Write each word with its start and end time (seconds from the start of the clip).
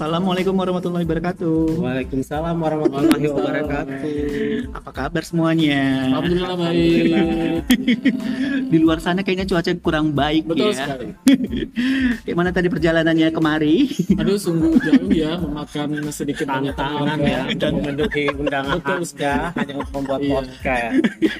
Assalamualaikum 0.00 0.56
warahmatullahi 0.56 1.04
wabarakatuh. 1.04 1.76
Waalaikumsalam 1.76 2.56
warahmatullahi 2.56 3.20
wabarakatuh. 3.36 4.72
Apa 4.72 4.90
kabar 4.96 5.20
semuanya? 5.28 6.08
Alhamdulillah 6.08 6.56
baik. 6.56 7.68
Di 8.70 8.78
luar 8.78 9.02
sana 9.02 9.20
kayaknya 9.20 9.44
cuaca 9.44 9.70
kurang 9.76 10.14
baik 10.14 10.46
Betul 10.46 10.70
ya. 10.70 10.86
sekali. 10.86 11.06
Gimana 12.26 12.50
tadi 12.50 12.70
perjalanannya 12.70 13.28
kemari? 13.30 13.90
Aduh 14.14 14.38
sungguh 14.38 14.78
jauh 14.78 15.10
ya 15.10 15.34
memakan 15.36 15.88
sedikit 16.08 16.46
banyak 16.46 16.70
Tantangan 16.72 17.18
tenaga. 17.18 17.26
ya 17.26 17.40
untuk 17.50 17.70
memenuhi 17.76 18.24
undangan 18.32 18.76
Betul 18.78 18.98
Anda 19.02 19.34
hanya 19.58 19.74
untuk 19.76 19.92
membuat 19.98 20.20
Iya. 20.20 20.34
podcast. 20.36 20.94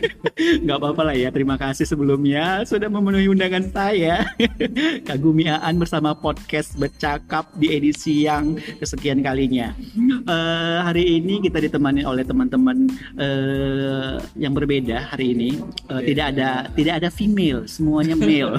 Nggak 0.65 0.77
apa-apa 0.77 1.03
lah 1.05 1.15
ya. 1.15 1.29
Terima 1.31 1.55
kasih 1.55 1.85
sebelumnya 1.85 2.65
sudah 2.65 2.89
memenuhi 2.89 3.29
undangan 3.29 3.65
saya. 3.71 4.27
Kagumi 5.09 5.47
Aan 5.47 5.77
bersama 5.77 6.13
podcast 6.13 6.75
bercakap 6.75 7.47
di 7.55 7.71
edisi 7.71 8.25
yang 8.25 8.57
kesekian 8.81 9.21
kalinya. 9.21 9.71
Eh, 10.27 10.79
hari 10.81 11.21
ini 11.21 11.39
kita 11.41 11.61
ditemani 11.61 12.03
oleh 12.03 12.25
teman-teman 12.25 12.89
eh, 13.17 14.17
yang 14.35 14.53
berbeda 14.53 15.13
hari 15.13 15.33
ini. 15.33 15.51
Eh, 15.89 16.03
Tidak 16.11 16.27
ada 16.27 16.67
tidak 16.73 16.95
ada 16.99 17.09
female, 17.21 17.69
semuanya 17.69 18.17
male. 18.17 18.57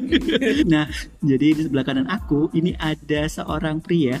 nah, 0.72 0.88
jadi 1.20 1.46
di 1.52 1.68
sebelah 1.68 1.84
kanan 1.84 2.08
aku 2.08 2.48
ini 2.56 2.72
ada 2.80 3.28
seorang 3.28 3.84
pria. 3.84 4.16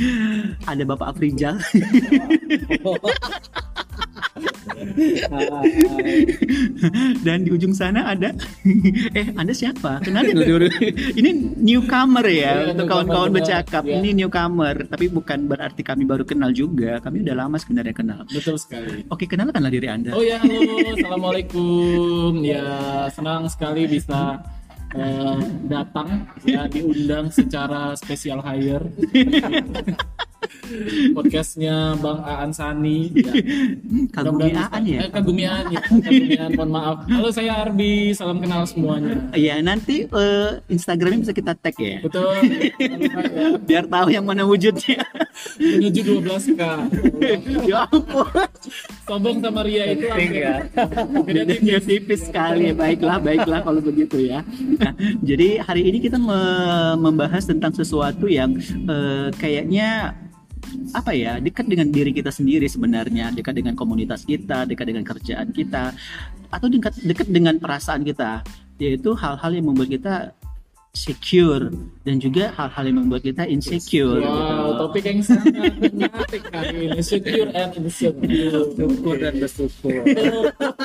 ada 0.70 0.82
Bapak 0.88 1.12
Afrizal. 1.12 1.60
Dan 7.24 7.44
di 7.46 7.50
ujung 7.52 7.72
sana 7.72 8.12
ada 8.12 8.32
eh 9.18 9.26
Anda 9.36 9.52
siapa? 9.54 10.00
Kenalin. 10.04 10.40
Ini 11.16 11.30
newcomer 11.60 12.26
ya 12.28 12.50
Iya, 12.50 12.72
untuk 12.74 12.86
kawan-kawan 12.88 13.30
bercakap. 13.34 13.82
Iya. 13.84 14.00
Ini 14.00 14.08
newcomer, 14.24 14.76
tapi 14.88 15.06
bukan 15.12 15.46
berarti 15.46 15.82
kami 15.84 16.04
baru 16.08 16.24
kenal 16.26 16.50
juga. 16.50 16.98
Kami 17.00 17.22
udah 17.24 17.36
lama 17.36 17.56
sebenarnya 17.56 17.94
kenal. 17.94 18.22
Betul 18.28 18.56
sekali. 18.60 19.06
Oke, 19.12 19.24
kenalkanlah 19.28 19.72
diri 19.72 19.88
Anda. 19.88 20.10
Oh 20.16 20.24
ya 20.24 20.40
halo, 20.40 20.80
assalamualaikum. 20.96 22.32
Ya 22.42 22.66
senang 23.12 23.46
sekali 23.48 23.86
bisa 23.86 24.40
eh, 24.96 25.38
datang 25.70 26.26
ya 26.44 26.66
diundang 26.66 27.30
secara 27.30 27.94
special 27.96 28.42
hire. 28.42 28.86
Podcastnya 31.16 31.96
Bang 32.00 32.20
Aan 32.24 32.50
Sani. 32.52 33.12
Ya. 33.12 33.32
Kagumi 34.16 34.50
Aan 34.56 34.82
ya? 34.84 34.98
Eh, 35.06 35.10
Kagumi 35.12 35.44
Aan 35.44 35.66
ya. 35.72 35.80
Kagumi 36.04 36.36
Aan, 36.38 36.50
mohon 36.56 36.70
maaf. 36.72 36.96
Halo 37.08 37.28
saya 37.28 37.52
Arbi, 37.60 38.12
salam 38.16 38.40
kenal 38.40 38.64
semuanya. 38.64 39.20
Iya, 39.36 39.60
nanti 39.60 40.08
eh, 40.08 40.50
Instagramnya 40.72 41.28
bisa 41.28 41.34
kita 41.36 41.52
tag 41.56 41.76
ya. 41.76 42.00
Betul. 42.00 42.34
Biar 43.64 43.84
tahu 43.86 44.08
yang 44.12 44.24
mana 44.24 44.46
wujudnya. 44.48 45.04
Menuju 45.60 46.24
12k. 46.24 46.62
ya 47.68 47.84
ampun. 47.88 48.28
Sombong 49.04 49.42
sama 49.42 49.66
Ria 49.66 49.92
itu 49.92 50.06
ya. 50.08 50.64
Bedanya 51.24 51.78
tipis 51.82 52.30
sekali. 52.30 52.72
Baiklah, 52.72 53.18
baiklah 53.20 53.60
kalau 53.64 53.80
begitu 53.82 54.30
ya. 54.30 54.40
Nah, 54.78 54.92
jadi 55.20 55.60
hari 55.60 55.90
ini 55.90 55.98
kita 56.00 56.16
me- 56.16 56.96
membahas 56.96 57.44
tentang 57.44 57.74
sesuatu 57.74 58.30
yang 58.30 58.56
eh, 58.86 59.28
kayaknya 59.36 60.14
apa 60.92 61.14
ya 61.14 61.38
dekat 61.38 61.66
dengan 61.66 61.88
diri 61.88 62.10
kita 62.10 62.30
sendiri 62.30 62.66
sebenarnya 62.66 63.32
dekat 63.32 63.56
dengan 63.56 63.74
komunitas 63.74 64.26
kita 64.26 64.66
dekat 64.66 64.86
dengan 64.90 65.04
kerjaan 65.06 65.48
kita 65.50 65.94
atau 66.50 66.66
dekat 66.66 66.94
dekat 67.02 67.28
dengan 67.30 67.56
perasaan 67.58 68.02
kita 68.02 68.42
yaitu 68.80 69.12
hal-hal 69.12 69.50
yang 69.52 69.66
membuat 69.68 69.88
kita 69.92 70.14
secure 70.90 71.70
dan 72.02 72.18
juga 72.18 72.50
hal-hal 72.58 72.90
yang 72.90 72.96
membuat 73.06 73.22
kita 73.22 73.46
insecure 73.46 74.18
Wow, 74.18 74.26
gitu. 74.26 74.54
topik 74.74 75.04
yang 75.06 75.20
sangat 75.22 75.70
menarik 75.78 76.42
kali 76.50 76.76
ini. 76.90 76.98
Secure 76.98 77.50
and 77.54 77.70
insecure. 77.78 78.62
Syukur 78.74 79.14
dan 79.22 79.34
bersyukur. 79.38 80.02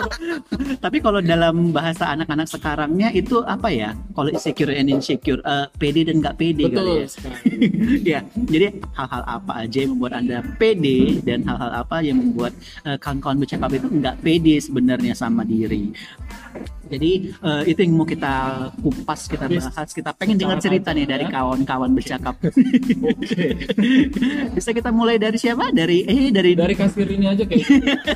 Tapi 0.86 0.98
kalau 1.02 1.20
dalam 1.26 1.74
bahasa 1.74 2.14
anak-anak 2.14 2.46
sekarangnya 2.46 3.10
itu 3.18 3.42
apa 3.50 3.74
ya? 3.74 3.98
Kalau 4.14 4.30
insecure 4.30 4.78
and 4.78 4.94
insecure, 4.94 5.42
eh, 5.42 5.66
pede 5.82 6.06
dan 6.06 6.22
nggak 6.22 6.38
pede 6.38 6.70
kali 6.70 6.70
Betul 6.70 6.86
ya. 7.02 7.08
sekali. 7.10 7.38
ya, 8.14 8.20
jadi 8.46 8.68
hal-hal 8.94 9.24
apa 9.26 9.52
aja 9.66 9.78
yang 9.82 9.92
membuat 9.98 10.14
anda 10.22 10.38
pede 10.62 11.18
dan 11.26 11.42
hal-hal 11.50 11.82
apa 11.82 12.06
yang 12.06 12.22
membuat 12.22 12.54
eh, 12.86 12.98
kawan-kawan 13.02 13.42
bercakap 13.42 13.74
itu 13.74 13.88
nggak 13.90 14.16
pede 14.22 14.56
sebenarnya 14.62 15.18
sama 15.18 15.42
diri. 15.42 15.90
Jadi 16.96 17.12
eh, 17.36 17.62
itu 17.68 17.78
yang 17.78 17.92
mau 17.94 18.04
kita 18.04 18.34
kupas, 18.78 19.28
kita 19.28 19.46
bahas, 19.46 19.90
kita 19.90 20.10
pengen 20.12 20.38
dengar 20.38 20.58
cerita 20.58 20.90
nih 20.90 21.06
dari 21.06 21.24
ya. 21.24 21.30
kawan-kawan 21.30 21.92
bercakap. 21.92 22.34
Bisa 24.56 24.70
kita 24.72 24.90
mulai 24.90 25.18
dari 25.18 25.36
siapa? 25.36 25.70
Dari 25.70 26.04
eh 26.04 26.30
dari 26.30 26.52
Dari 26.56 26.74
kasir 26.74 27.06
ini 27.06 27.26
aja 27.26 27.44
kayak 27.44 27.66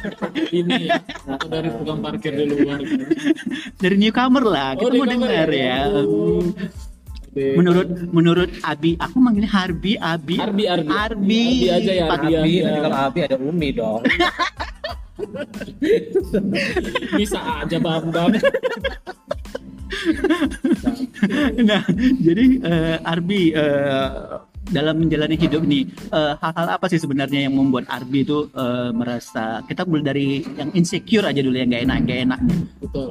ini 0.55 0.73
ya. 0.85 0.97
Atau 1.27 1.47
dari 1.47 1.67
tukang 1.69 1.99
parkir 1.99 2.31
di 2.33 2.45
luar. 2.45 2.77
gitu. 2.79 3.03
dari 3.75 3.95
newcomer 3.97 4.43
lah. 4.45 4.67
Kita 4.73 4.81
Oh, 4.81 4.89
mau 4.89 4.95
newcomer 5.03 5.27
dengar 5.27 5.47
ya? 5.49 5.59
ya. 5.59 5.77
Oh. 5.99 6.41
Menurut 7.29 7.87
menurut 8.09 8.49
Abi 8.61 8.93
aku 8.95 9.15
manggilnya 9.17 9.49
Harbi 9.49 9.93
Abi 9.95 10.35
Arbi, 10.35 10.65
Arbi. 10.65 10.67
Arbi, 10.89 10.89
Arbi 10.89 11.43
aja 11.69 11.91
ya, 11.93 12.05
Pak- 12.05 12.21
Arbi. 12.21 12.33
Abi, 12.33 12.49
Iya. 12.49 12.61
nanti 12.65 12.79
kalau 12.81 12.97
Abi 12.99 13.19
ada 13.21 13.35
Umi 13.37 13.67
dong. 13.71 14.01
bisa 17.19 17.39
aja 17.63 17.77
bambang. 17.79 18.33
nah 21.69 21.83
jadi 22.21 22.45
eh, 22.61 22.97
Arbi 23.03 23.51
eh, 23.51 24.09
dalam 24.69 25.01
menjalani 25.01 25.35
hidup 25.35 25.65
nih 25.65 25.89
eh, 26.13 26.33
hal-hal 26.37 26.67
apa 26.77 26.85
sih 26.87 27.01
sebenarnya 27.01 27.49
yang 27.49 27.57
membuat 27.57 27.89
Arbi 27.89 28.21
itu 28.23 28.47
eh, 28.53 28.91
merasa 28.93 29.65
kita 29.65 29.83
mulai 29.89 30.05
dari 30.05 30.27
yang 30.45 30.69
insecure 30.77 31.25
aja 31.25 31.41
dulu 31.41 31.57
yang 31.57 31.73
nggak 31.73 31.83
enak 31.89 31.97
nggak 32.05 32.19
enak 32.29 32.39
Betul. 32.79 33.09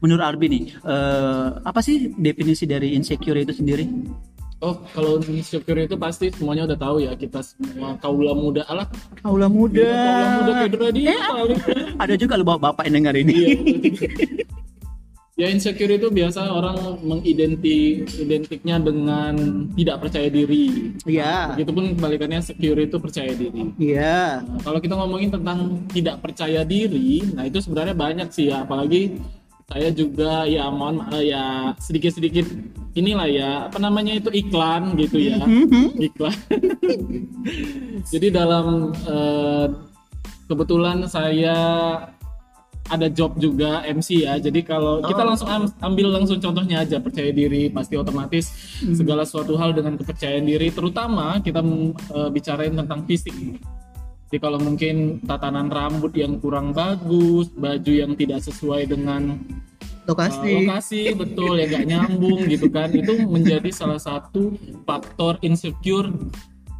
menurut 0.00 0.24
Arbi 0.24 0.46
nih 0.46 0.64
eh, 0.78 1.48
apa 1.66 1.80
sih 1.82 2.14
definisi 2.14 2.64
dari 2.70 2.94
insecure 2.94 3.42
itu 3.42 3.52
sendiri 3.52 3.84
Oh, 4.60 4.76
kalau 4.92 5.24
insecure 5.24 5.80
itu 5.80 5.96
pasti 5.96 6.28
semuanya 6.28 6.68
udah 6.68 6.76
tahu 6.76 6.96
ya 7.00 7.16
kita 7.16 7.40
semua 7.40 7.96
kaula 7.96 8.36
muda 8.36 8.60
alah 8.68 8.84
Kaula 9.16 9.48
muda 9.48 9.88
kaula 9.88 10.26
muda 10.36 10.52
kayak 10.52 10.76
radio 10.76 11.08
kali. 11.16 11.54
ada 11.96 12.14
juga 12.14 12.36
lo 12.36 12.44
bapak 12.44 12.60
bapak 12.68 12.84
yang 12.86 12.94
dengar 13.00 13.16
ini 13.16 13.56
Iya. 15.40 15.48
ya 15.48 15.56
insecure 15.56 15.96
itu 15.96 16.12
biasa 16.12 16.52
orang 16.52 16.76
mengidentik 17.00 18.04
identiknya 18.12 18.76
dengan 18.76 19.32
tidak 19.72 19.96
percaya 20.04 20.28
diri. 20.28 20.92
Iya. 21.08 21.56
Begitupun 21.56 21.96
kebalikannya 21.96 22.44
secure 22.44 22.84
itu 22.84 23.00
percaya 23.00 23.32
diri. 23.32 23.72
iya 23.80 24.44
Nah, 24.44 24.60
kalau 24.60 24.76
kita 24.76 24.92
ngomongin 24.92 25.32
tentang 25.32 25.80
tidak 25.88 26.20
percaya 26.20 26.60
diri, 26.60 27.24
nah 27.32 27.48
itu 27.48 27.56
sebenarnya 27.56 27.96
banyak 27.96 28.28
sih 28.28 28.52
ya, 28.52 28.68
apalagi 28.68 29.16
saya 29.70 29.88
juga 29.94 30.50
ya 30.50 30.66
mohon 30.66 31.06
eh, 31.14 31.30
ya 31.30 31.70
sedikit-sedikit 31.78 32.42
inilah 32.98 33.28
ya 33.30 33.50
apa 33.70 33.78
namanya 33.78 34.18
itu 34.18 34.26
iklan 34.34 34.98
gitu 34.98 35.22
ya. 35.22 35.38
Iklan. 35.94 36.34
Jadi 38.12 38.26
dalam 38.34 38.90
eh, 38.90 39.66
kebetulan 40.50 41.06
saya 41.06 41.54
ada 42.90 43.06
job 43.06 43.38
juga 43.38 43.86
MC 43.86 44.26
ya. 44.26 44.42
Jadi 44.42 44.66
kalau 44.66 45.06
kita 45.06 45.22
langsung 45.22 45.46
am- 45.46 45.70
ambil 45.86 46.18
langsung 46.18 46.42
contohnya 46.42 46.82
aja 46.82 46.98
percaya 46.98 47.30
diri 47.30 47.70
pasti 47.70 47.94
otomatis 47.94 48.50
segala 48.82 49.22
suatu 49.22 49.54
hal 49.54 49.70
dengan 49.70 49.94
kepercayaan 49.94 50.50
diri. 50.50 50.74
Terutama 50.74 51.38
kita 51.38 51.62
eh, 51.62 52.28
bicarain 52.34 52.74
tentang 52.74 53.06
fisik 53.06 53.62
jadi 54.30 54.46
kalau 54.46 54.62
mungkin 54.62 55.18
tatanan 55.26 55.74
rambut 55.74 56.14
yang 56.14 56.38
kurang 56.38 56.70
bagus, 56.70 57.50
baju 57.50 57.90
yang 57.90 58.14
tidak 58.14 58.46
sesuai 58.46 58.86
dengan 58.86 59.34
uh, 59.34 60.06
lokasi 60.06 60.62
lokasi, 60.62 61.02
betul 61.18 61.58
ya 61.58 61.66
nggak 61.66 61.86
nyambung 61.90 62.46
gitu 62.46 62.70
kan, 62.70 62.94
itu 62.94 63.26
menjadi 63.26 63.74
salah 63.74 63.98
satu 63.98 64.54
faktor 64.86 65.34
insecure 65.42 66.14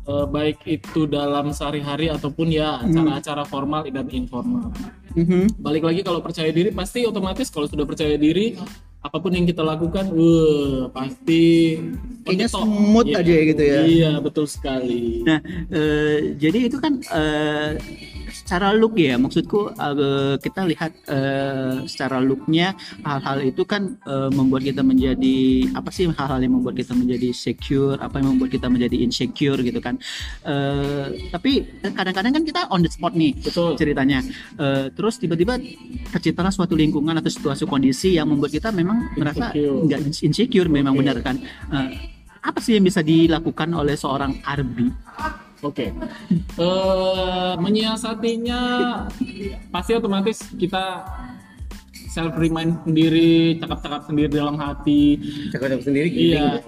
uh, 0.07 0.31
baik 0.31 0.63
itu 0.63 1.11
dalam 1.11 1.51
sehari-hari 1.51 2.07
ataupun 2.15 2.55
ya 2.55 2.87
acara-acara 2.87 3.43
formal 3.43 3.83
dan 3.91 4.07
informal. 4.15 4.71
Mhm. 5.19 5.59
Balik 5.59 5.83
lagi 5.91 6.01
kalau 6.07 6.23
percaya 6.23 6.55
diri 6.55 6.71
pasti 6.71 7.03
otomatis 7.03 7.51
kalau 7.51 7.67
sudah 7.67 7.83
percaya 7.83 8.15
diri 8.15 8.55
apa 9.01 9.17
pun 9.17 9.33
yang 9.33 9.49
kita 9.49 9.65
lakukan, 9.65 10.13
wah 10.13 10.93
pasti 10.93 11.77
Kayaknya 12.21 12.49
top. 12.49 12.61
smooth 12.69 13.09
Iya. 13.09 13.19
aja 13.25 13.37
gitu 13.49 13.63
ya. 13.65 13.79
Iya 13.83 14.11
betul 14.21 14.45
sekali. 14.45 15.25
Nah, 15.25 15.41
eh, 15.69 16.37
jadi 16.37 16.69
itu 16.69 16.77
kan 16.77 17.01
eh, 17.01 17.81
secara 18.31 18.77
look 18.77 18.95
ya, 18.95 19.17
maksudku 19.17 19.73
eh, 19.73 20.37
kita 20.37 20.69
lihat 20.69 20.93
eh, 21.09 21.89
secara 21.89 22.21
looknya 22.21 22.77
hal-hal 23.01 23.41
itu 23.41 23.65
kan 23.65 23.97
eh, 24.05 24.29
membuat 24.31 24.69
kita 24.69 24.85
menjadi 24.85 25.39
apa 25.73 25.89
sih 25.89 26.05
hal-hal 26.07 26.39
yang 26.39 26.61
membuat 26.61 26.77
kita 26.77 26.93
menjadi 26.93 27.33
secure, 27.33 27.97
apa 27.99 28.21
yang 28.21 28.37
membuat 28.37 28.53
kita 28.53 28.69
menjadi 28.69 29.01
insecure 29.01 29.59
gitu 29.61 29.81
kan. 29.81 29.97
Eh, 30.45 31.33
tapi 31.33 31.65
kadang-kadang 31.83 32.37
kan 32.37 32.45
kita 32.45 32.61
on 32.69 32.85
the 32.85 32.91
spot 32.93 33.17
nih 33.17 33.33
Betul. 33.33 33.81
ceritanya. 33.81 34.21
Eh, 34.61 34.93
terus 34.93 35.17
tiba-tiba 35.17 35.57
terciptalah 36.13 36.53
suatu 36.53 36.77
lingkungan 36.77 37.17
atau 37.17 37.33
situasi 37.33 37.65
kondisi 37.65 38.21
yang 38.21 38.29
membuat 38.29 38.53
kita 38.53 38.69
memang 38.71 38.90
merasa 39.17 39.51
Insecure. 39.51 39.79
nggak 39.87 40.01
insecure 40.23 40.69
memang 40.69 40.93
Oke. 40.95 41.01
benar 41.05 41.17
kan. 41.21 41.37
Eh, 41.71 41.89
apa 42.41 42.59
sih 42.59 42.77
yang 42.77 42.85
bisa 42.85 43.05
dilakukan 43.05 43.69
oleh 43.73 43.95
seorang 43.95 44.41
Arbi? 44.43 44.89
Oke. 45.61 45.93
Eh, 46.57 47.53
menyiasatinya 47.61 48.61
pasti 49.69 49.93
otomatis 49.93 50.41
kita 50.57 51.05
self 52.11 52.35
remind 52.35 52.75
sendiri, 52.83 53.55
cakap-cakap 53.57 54.03
sendiri 54.05 54.29
dalam 54.29 54.59
hati. 54.59 55.15
Cakap 55.49 55.79
sendiri 55.79 56.09
gini. 56.11 56.35
Iya. 56.35 56.59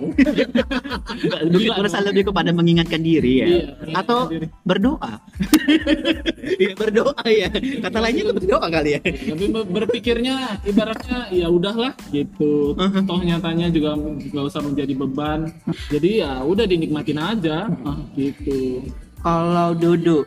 Lebih 1.50 1.58
Gila, 1.66 1.74
merasa 1.82 1.98
lebih 2.00 2.30
kepada 2.30 2.50
mengingatkan 2.50 3.02
diri 3.02 3.42
ya, 3.42 3.46
Iya, 3.48 3.62
atau 3.98 4.30
diri. 4.30 4.46
berdoa. 4.62 5.12
Iya 6.62 6.74
berdoa 6.74 7.22
ya. 7.26 7.48
Kata 7.80 7.98
lainnya 7.98 8.30
tuh 8.30 8.36
berdoa 8.38 8.66
kali 8.68 8.90
ya. 8.94 9.00
Tapi 9.02 9.44
ber- 9.48 9.68
berpikirnya 9.72 10.34
ibaratnya 10.62 11.30
ya 11.30 11.46
udahlah 11.48 11.94
gitu. 12.10 12.74
Toh 12.76 13.20
nyatanya 13.20 13.70
juga 13.70 13.94
nggak 13.96 14.44
usah 14.46 14.62
menjadi 14.62 14.92
beban. 14.94 15.50
Jadi 15.88 16.22
ya 16.22 16.42
udah 16.42 16.66
dinikmatin 16.66 17.18
aja 17.18 17.66
gitu. 18.14 18.84
Kalau 19.22 19.74
Dodo, 19.74 20.26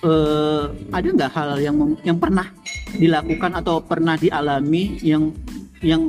eh, 0.00 0.64
ada 0.90 1.08
nggak 1.08 1.30
hal 1.30 1.50
yang 1.58 1.76
yang 2.02 2.16
pernah 2.16 2.48
dilakukan 2.92 3.52
atau 3.54 3.80
pernah 3.80 4.14
dialami 4.14 5.00
yang 5.00 5.32
yang 5.80 6.08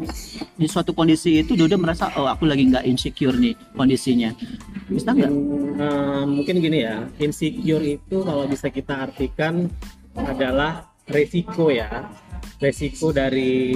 di 0.56 0.66
suatu 0.66 0.92
kondisi 0.92 1.44
itu 1.44 1.54
Dodo 1.54 1.76
merasa 1.76 2.08
oh 2.16 2.26
aku 2.26 2.48
lagi 2.48 2.66
nggak 2.66 2.88
insecure 2.88 3.36
nih 3.36 3.52
kondisinya, 3.76 4.32
bisa 4.88 5.12
nggak? 5.12 5.32
Eh, 5.78 6.24
mungkin 6.26 6.56
gini 6.58 6.82
ya, 6.82 7.04
insecure 7.18 7.84
itu 7.84 8.18
kalau 8.24 8.48
bisa 8.48 8.68
kita 8.68 9.06
artikan 9.06 9.68
adalah 10.16 10.88
resiko 11.06 11.68
ya, 11.70 12.08
resiko 12.58 13.12
dari 13.12 13.76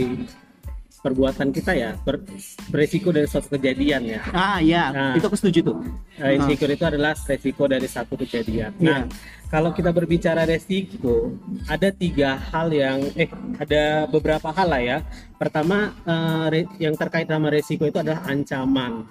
perbuatan 0.98 1.50
kita 1.50 1.74
ya, 1.74 1.92
ber- 1.98 2.24
beresiko 2.69 3.10
dari 3.10 3.25
suatu 3.25 3.52
kejadian 3.52 4.02
ya. 4.08 4.22
Ah 4.31 4.58
ya, 4.62 4.84
Nah. 4.90 5.13
itu 5.18 5.25
aku 5.25 5.36
setuju 5.36 5.60
tuh. 5.66 5.78
Eh, 6.18 6.38
insecure 6.38 6.72
itu 6.72 6.86
adalah 6.86 7.18
resiko 7.19 7.66
dari 7.66 7.86
satu 7.86 8.13
kejadian. 8.16 8.72
Nah, 8.80 9.06
kalau 9.51 9.75
kita 9.75 9.92
berbicara 9.92 10.48
resiko, 10.48 11.36
ada 11.68 11.92
tiga 11.92 12.39
hal 12.39 12.71
yang, 12.71 13.03
eh, 13.19 13.27
ada 13.59 14.07
beberapa 14.07 14.48
hal 14.48 14.68
lah 14.71 14.80
ya. 14.80 14.98
Pertama, 15.36 15.92
eh, 16.07 16.63
yang 16.80 16.95
terkait 16.95 17.27
sama 17.27 17.51
resiko 17.51 17.83
itu 17.83 18.00
adalah 18.00 18.24
ancaman. 18.31 19.03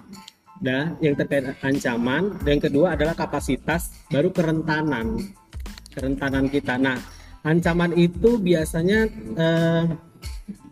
Nah, 0.65 0.97
yang 0.97 1.13
terkait 1.13 1.45
ancaman. 1.61 2.41
Dan 2.41 2.57
yang 2.57 2.63
kedua 2.65 2.97
adalah 2.97 3.13
kapasitas, 3.13 3.93
baru 4.09 4.33
kerentanan, 4.33 5.21
kerentanan 5.93 6.49
kita. 6.49 6.81
Nah, 6.81 6.97
ancaman 7.45 7.93
itu 7.93 8.41
biasanya 8.41 9.05
eh, 9.37 9.83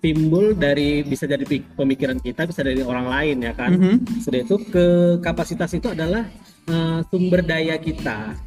timbul 0.02 0.58
dari 0.58 1.06
bisa 1.06 1.30
dari 1.30 1.46
pemikiran 1.62 2.18
kita, 2.18 2.50
bisa 2.50 2.66
dari 2.66 2.82
orang 2.82 3.06
lain 3.06 3.38
ya 3.46 3.54
kan. 3.54 3.72
Mhm. 3.78 3.96
Sudah 4.26 4.40
itu 4.42 4.56
ke 4.66 4.86
kapasitas 5.22 5.74
itu 5.78 5.94
adalah 5.94 6.26
eh, 6.70 7.00
sumber 7.10 7.42
daya 7.42 7.78
kita, 7.82 8.38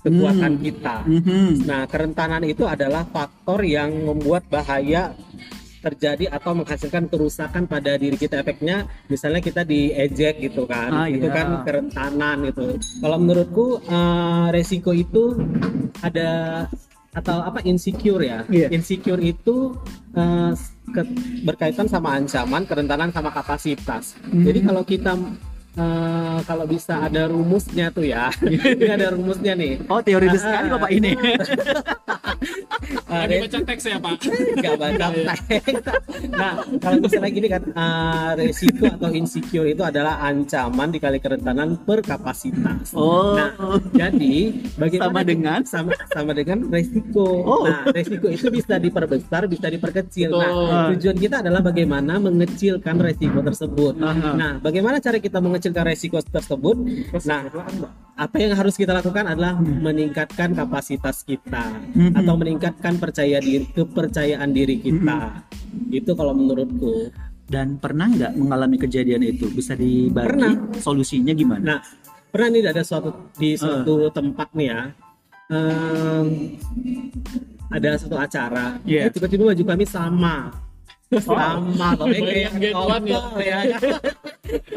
kekuatan 0.00 0.52
Hmm. 0.54 0.62
kita. 0.62 0.96
Mhm. 1.04 1.46
Nah, 1.62 1.82
kerentanan 1.84 2.42
itu 2.42 2.64
adalah 2.64 3.04
faktor 3.06 3.60
yang 3.62 3.92
membuat 4.02 4.44
bahaya 4.46 5.12
terjadi 5.80 6.28
atau 6.30 6.52
menghasilkan 6.54 7.08
kerusakan 7.08 7.64
pada 7.64 7.96
diri 7.96 8.12
kita 8.14 8.36
efeknya 8.38 8.84
misalnya 9.06 9.40
kita 9.40 9.64
diejek 9.64 10.36
gitu 10.38 10.68
kan 10.68 10.92
Ah, 10.94 11.08
itu 11.08 11.24
iya. 11.24 11.32
kan 11.34 11.64
kerentanan 11.64 12.44
itu 12.44 12.76
kalau 13.00 13.16
menurutku 13.16 13.80
eh, 13.80 14.46
resiko 14.50 14.92
itu 14.92 15.40
ada 15.98 16.68
atau 17.10 17.40
apa 17.40 17.64
insecure 17.64 18.20
ya 18.20 18.44
Iya. 18.46 18.68
insecure 18.70 19.18
itu 19.18 19.72
eh, 20.12 20.52
ke- 20.86 21.12
berkaitan 21.42 21.88
sama 21.88 22.12
ancaman 22.14 22.68
kerentanan 22.68 23.08
sama 23.08 23.32
kapasitas 23.32 24.20
Hmm. 24.22 24.44
jadi 24.44 24.60
kalau 24.62 24.84
kita 24.84 25.16
eh, 25.72 26.38
kalau 26.42 26.64
bisa 26.64 26.98
ada 27.00 27.26
rumusnya 27.26 27.88
tuh 27.88 28.04
ya 28.04 28.28
ini 28.74 28.88
ada 28.88 29.10
rumusnya 29.10 29.54
nih 29.54 29.82
Oh 29.86 30.00
teoritis 30.00 30.40
Ah, 30.40 30.46
sekali 30.56 30.66
bapak 30.70 30.90
ini. 30.90 31.10
Eh, 33.10 33.26
Lagi 33.26 33.36
baca 33.42 33.58
teks 33.66 33.84
ya 33.84 33.98
Pak. 33.98 34.16
nggak 34.56 34.74
baca 34.76 35.06
teks. 35.10 35.82
nah 36.30 36.52
kalau 36.78 36.96
misalnya 36.98 37.28
gini 37.28 37.48
kan 37.48 37.62
uh, 37.70 38.30
resiko 38.34 38.86
atau 38.88 39.10
insecure 39.10 39.68
itu 39.68 39.82
adalah 39.82 40.22
ancaman 40.22 40.88
dikali 40.88 41.18
kerentanan 41.18 41.76
per 41.76 42.00
kapasitas 42.00 42.94
Oh. 42.94 43.34
nah 43.34 43.50
jadi 43.92 44.36
bagaimana 44.74 45.10
Sama 45.10 45.20
dengan? 45.22 45.60
sama 45.64 45.90
sama 46.08 46.32
dengan 46.32 46.64
resiko 46.66 47.26
Oh. 47.42 47.66
nah 47.66 47.84
resiko 47.90 48.30
itu 48.30 48.48
bisa 48.48 48.78
diperbesar 48.78 49.44
bisa 49.44 49.66
diperkecil 49.68 50.30
nah 50.32 50.48
Betul. 50.48 50.86
tujuan 50.96 51.16
kita 51.20 51.36
adalah 51.40 51.60
bagaimana 51.60 52.16
mengecilkan 52.16 52.96
resiko 52.96 53.42
tersebut 53.42 53.98
Aha. 53.98 54.30
nah 54.32 54.52
bagaimana 54.56 54.96
cara 54.98 55.18
kita 55.18 55.36
mengecilkan 55.36 55.59
resiko 55.84 56.16
tersebut. 56.18 56.76
Nah 57.28 57.44
apa? 58.16 58.36
yang 58.36 58.52
harus 58.52 58.76
kita 58.76 58.92
lakukan 58.92 59.24
adalah 59.24 59.56
meningkatkan 59.56 60.52
kapasitas 60.52 61.24
kita 61.24 61.72
Mhm. 61.92 62.16
atau 62.20 62.34
meningkatkan 62.36 62.96
percaya 62.96 63.40
diri 63.40 63.64
kepercayaan 63.66 64.48
diri 64.50 64.80
kita. 64.80 65.44
Itu 65.88 66.16
kalau 66.16 66.32
menurutku. 66.32 67.12
Dan 67.44 67.82
pernah 67.82 68.06
nggak 68.06 68.38
mengalami 68.38 68.78
kejadian 68.78 69.26
itu? 69.26 69.50
Bisa 69.50 69.74
dibagi 69.74 70.22
Pernah. 70.22 70.52
solusinya 70.78 71.34
gimana? 71.34 71.64
nah 71.66 71.78
pernah 72.30 72.46
nih 72.46 72.62
ada 72.62 72.86
suatu 72.86 73.10
di 73.34 73.58
suatu 73.58 74.06
tempat 74.08 74.54
nih 74.54 74.68
ya. 74.70 74.80
Em, 75.50 76.54
ada 77.66 77.98
satu 77.98 78.14
acara. 78.14 78.78
Eh, 78.86 79.10
tiba-tiba 79.10 79.50
baju 79.50 79.64
kami 79.66 79.82
sama 79.82 80.54
sama 81.18 81.90
eh, 82.06 82.46
kayak 82.46 82.74
one 82.78 83.06
ya. 83.10 83.20
ya 83.66 83.78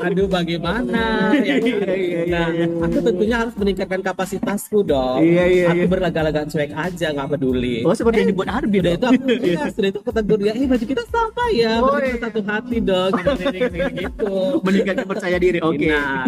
aduh 0.01 0.25
bagaimana 0.25 1.33
ya 1.45 1.57
kan? 1.61 1.65
Iya, 1.65 1.93
iya, 1.93 1.93
iya, 1.93 2.21
nah 2.29 2.47
iya. 2.49 2.65
aku 2.69 2.97
tentunya 3.05 3.35
harus 3.41 3.55
meningkatkan 3.57 4.01
kapasitasku 4.01 4.81
dong 4.85 5.21
Iya, 5.21 5.43
iya, 5.49 5.65
aku 5.73 5.85
iya. 5.85 5.89
berlaga-laga 5.89 6.41
cuek 6.49 6.73
aja 6.73 7.07
nggak 7.13 7.29
peduli 7.37 7.85
Oh 7.85 7.93
seperti 7.93 8.25
yang 8.25 8.29
dibuat 8.33 8.49
Arbi 8.49 8.77
Udah 8.81 8.93
itu 8.97 9.05
aku 9.05 9.23
ya, 9.45 9.61
sudah 9.69 9.89
itu 9.93 9.99
ketegur 10.01 10.37
dia, 10.41 10.53
eh 10.57 10.65
baju 10.65 10.85
kita 10.85 11.03
sama 11.07 11.45
ya, 11.53 11.73
Oh, 11.79 11.97
iya. 12.01 12.15
satu 12.19 12.39
hati 12.43 12.77
dong, 12.83 13.11
gini, 13.15 13.59
gitu. 14.01 14.35
Meningkatkan 14.63 15.05
percaya 15.07 15.37
diri. 15.39 15.59
Oke. 15.61 15.87
Nah, 15.93 16.25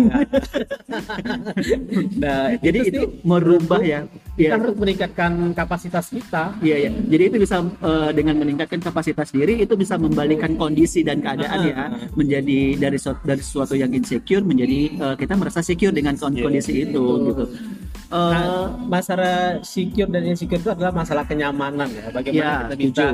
nah, 2.22 2.46
Jadi 2.62 2.80
itu 2.92 3.02
merubah 3.26 3.82
ya. 3.82 4.06
kita 4.36 4.52
Iya. 4.52 4.60
harus 4.60 4.76
meningkatkan 4.76 5.32
kapasitas 5.56 6.12
kita. 6.12 6.54
Iya 6.60 6.76
ya. 6.88 6.92
Jadi 6.92 7.24
itu 7.32 7.38
bisa 7.40 7.64
eh, 7.64 8.10
dengan 8.12 8.36
meningkatkan 8.36 8.80
kapasitas 8.84 9.32
diri 9.32 9.64
itu 9.64 9.74
bisa 9.80 9.95
membalikan 9.98 10.56
kondisi 10.56 11.02
dan 11.02 11.20
keadaan 11.20 11.60
ya 11.64 11.84
menjadi 12.14 12.60
dari 12.78 12.98
suatu, 12.98 13.22
dari 13.22 13.42
sesuatu 13.42 13.74
yang 13.74 13.90
insecure 13.90 14.42
menjadi 14.42 14.80
eh, 14.94 15.16
kita 15.16 15.34
merasa 15.34 15.60
secure 15.60 15.92
dengan 15.92 16.16
kon- 16.16 16.36
kondisi 16.36 16.84
itu 16.84 17.04
gitu. 17.26 17.44
Eh, 17.46 18.14
Nah, 18.16 18.70
masalah 18.86 19.60
secure 19.62 20.08
dan 20.08 20.24
insecure 20.24 20.62
itu 20.62 20.70
adalah 20.70 20.94
masalah 20.94 21.26
kenyamanan 21.26 21.90
ya. 21.90 22.06
Bagaimana 22.10 22.38
Ya, 22.38 22.54
kita 22.64 22.76
bisa 22.78 22.88
setuju. 22.88 23.06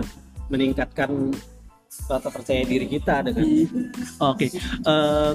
meningkatkan 0.48 1.10
suatu 1.88 2.28
percaya 2.30 2.64
diri 2.64 2.88
kita 2.88 3.24
dengan 3.24 3.48
Oke. 4.20 4.52
Eh, 4.52 5.32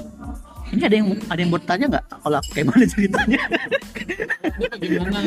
ini 0.73 0.81
ada 0.83 0.95
yang 0.95 1.07
ada 1.31 1.39
yang 1.39 1.51
bertanya 1.53 1.85
nggak? 1.95 2.05
Kalau 2.11 2.37
aku 2.39 2.49
kayak 2.51 2.67
mana 2.67 2.85
ceritanya? 2.85 3.41
Bagaimana? 4.57 5.19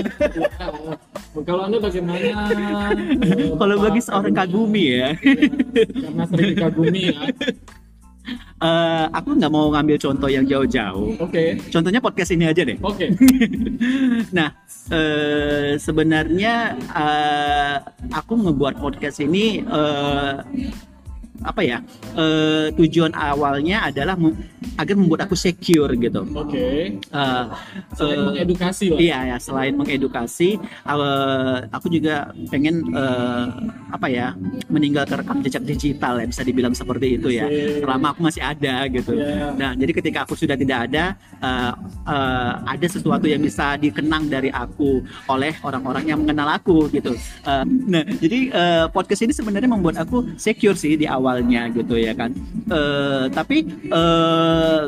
Kalau 1.47 1.63
Anda 1.65 1.79
bagaimana? 1.81 2.29
Kalau 3.57 3.77
bagi 3.81 4.01
seorang 4.03 4.35
kagumi 4.35 4.85
ya, 5.01 5.09
karena 5.97 6.23
sering 6.29 6.49
dikagumi 6.57 7.03
ya. 7.15 7.21
eh, 8.61 9.07
aku 9.17 9.29
nggak 9.41 9.53
mau 9.53 9.73
ngambil 9.73 9.97
contoh 9.97 10.29
yang 10.29 10.45
jauh-jauh. 10.45 11.17
Oke. 11.25 11.57
Contohnya 11.73 12.01
podcast 12.05 12.31
ini 12.37 12.45
aja 12.45 12.63
deh. 12.63 12.77
Oke. 12.85 13.09
nah, 14.37 14.53
eh, 14.93 15.81
sebenarnya 15.81 16.77
eh, 16.77 17.77
aku 18.13 18.37
ngebuat 18.37 18.77
podcast 18.77 19.25
ini 19.25 19.65
eh, 19.65 20.35
apa 21.43 21.61
ya? 21.65 21.79
eh, 22.17 22.69
tujuan 22.77 23.13
awalnya 23.15 23.89
adalah 23.89 24.15
mem- 24.19 24.37
agar 24.77 24.95
membuat 24.97 25.29
aku 25.29 25.37
secure 25.37 25.93
gitu. 25.97 26.21
Oke. 26.37 26.99
Eh, 27.01 27.45
Selain 27.97 28.19
eh, 28.19 28.25
mengedukasi 28.27 28.87
lah. 28.93 28.99
Iya 29.01 29.19
ya, 29.35 29.37
selain 29.41 29.75
mengedukasi, 29.77 30.57
eh, 30.61 31.57
aku 31.71 31.87
juga 31.89 32.33
pengen 32.49 32.85
eh, 32.93 33.47
apa 33.91 34.07
ya 34.07 34.35
meninggalkan 34.71 35.21
rekam 35.25 35.39
jejak 35.43 35.65
digital 35.67 36.21
ya 36.23 36.27
bisa 36.29 36.43
dibilang 36.45 36.75
seperti 36.75 37.17
itu 37.21 37.29
ya. 37.33 37.47
Oke. 37.47 37.83
Selama 37.85 38.07
aku 38.15 38.21
masih 38.27 38.43
ada 38.43 38.75
gitu. 38.89 39.13
Iya. 39.17 39.55
Nah, 39.57 39.71
jadi 39.77 39.93
ketika 39.97 40.19
aku 40.25 40.35
sudah 40.37 40.57
tidak 40.57 40.91
ada, 40.91 41.05
eh, 41.41 41.73
eh, 42.09 42.53
ada 42.67 42.87
sesuatu 42.87 43.27
yang 43.27 43.41
bisa 43.43 43.77
dikenang 43.77 44.29
dari 44.29 44.49
aku 44.51 45.03
oleh 45.29 45.55
orang-orang 45.65 46.05
yang 46.09 46.19
mengenal 46.23 46.49
aku 46.57 46.89
gitu. 46.91 47.15
Eh, 47.47 47.65
nah, 47.89 48.05
jadi 48.07 48.39
eh, 48.51 48.85
podcast 48.91 49.23
ini 49.25 49.33
sebenarnya 49.33 49.71
membuat 49.71 50.01
aku 50.01 50.35
secure 50.37 50.77
sih 50.77 50.97
di 50.97 51.07
awalnya 51.31 51.71
gitu 51.71 51.95
ya 51.95 52.11
kan. 52.19 52.35
Eh, 52.67 53.31
tapi 53.31 53.63
eh, 53.87 54.85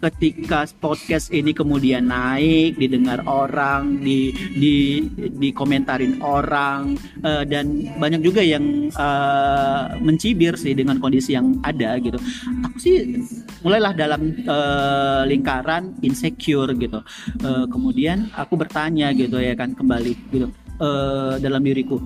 ketika 0.00 0.64
podcast 0.80 1.28
ini 1.32 1.52
kemudian 1.52 2.08
naik 2.08 2.76
didengar 2.76 3.20
orang 3.28 4.00
di 4.00 4.32
di 4.56 5.04
dikomentarin 5.36 6.20
orang 6.24 6.96
uh, 7.20 7.44
dan 7.44 7.88
banyak 8.00 8.24
juga 8.24 8.40
yang 8.40 8.88
uh, 8.96 9.96
mencibir 10.00 10.56
sih 10.56 10.72
dengan 10.72 10.96
kondisi 11.00 11.36
yang 11.36 11.60
ada 11.64 12.00
gitu. 12.00 12.16
Aku 12.64 12.76
sih 12.80 13.24
mulailah 13.60 13.92
dalam 13.92 14.32
uh, 14.48 15.24
lingkaran 15.28 15.96
insecure 16.00 16.72
gitu. 16.76 17.04
Uh, 17.44 17.68
kemudian 17.68 18.32
aku 18.36 18.56
bertanya 18.56 19.12
gitu 19.12 19.36
ya 19.36 19.52
kan 19.52 19.76
kembali 19.76 20.12
gitu. 20.32 20.48
Uh, 20.80 21.36
dalam 21.44 21.60
diriku 21.60 22.00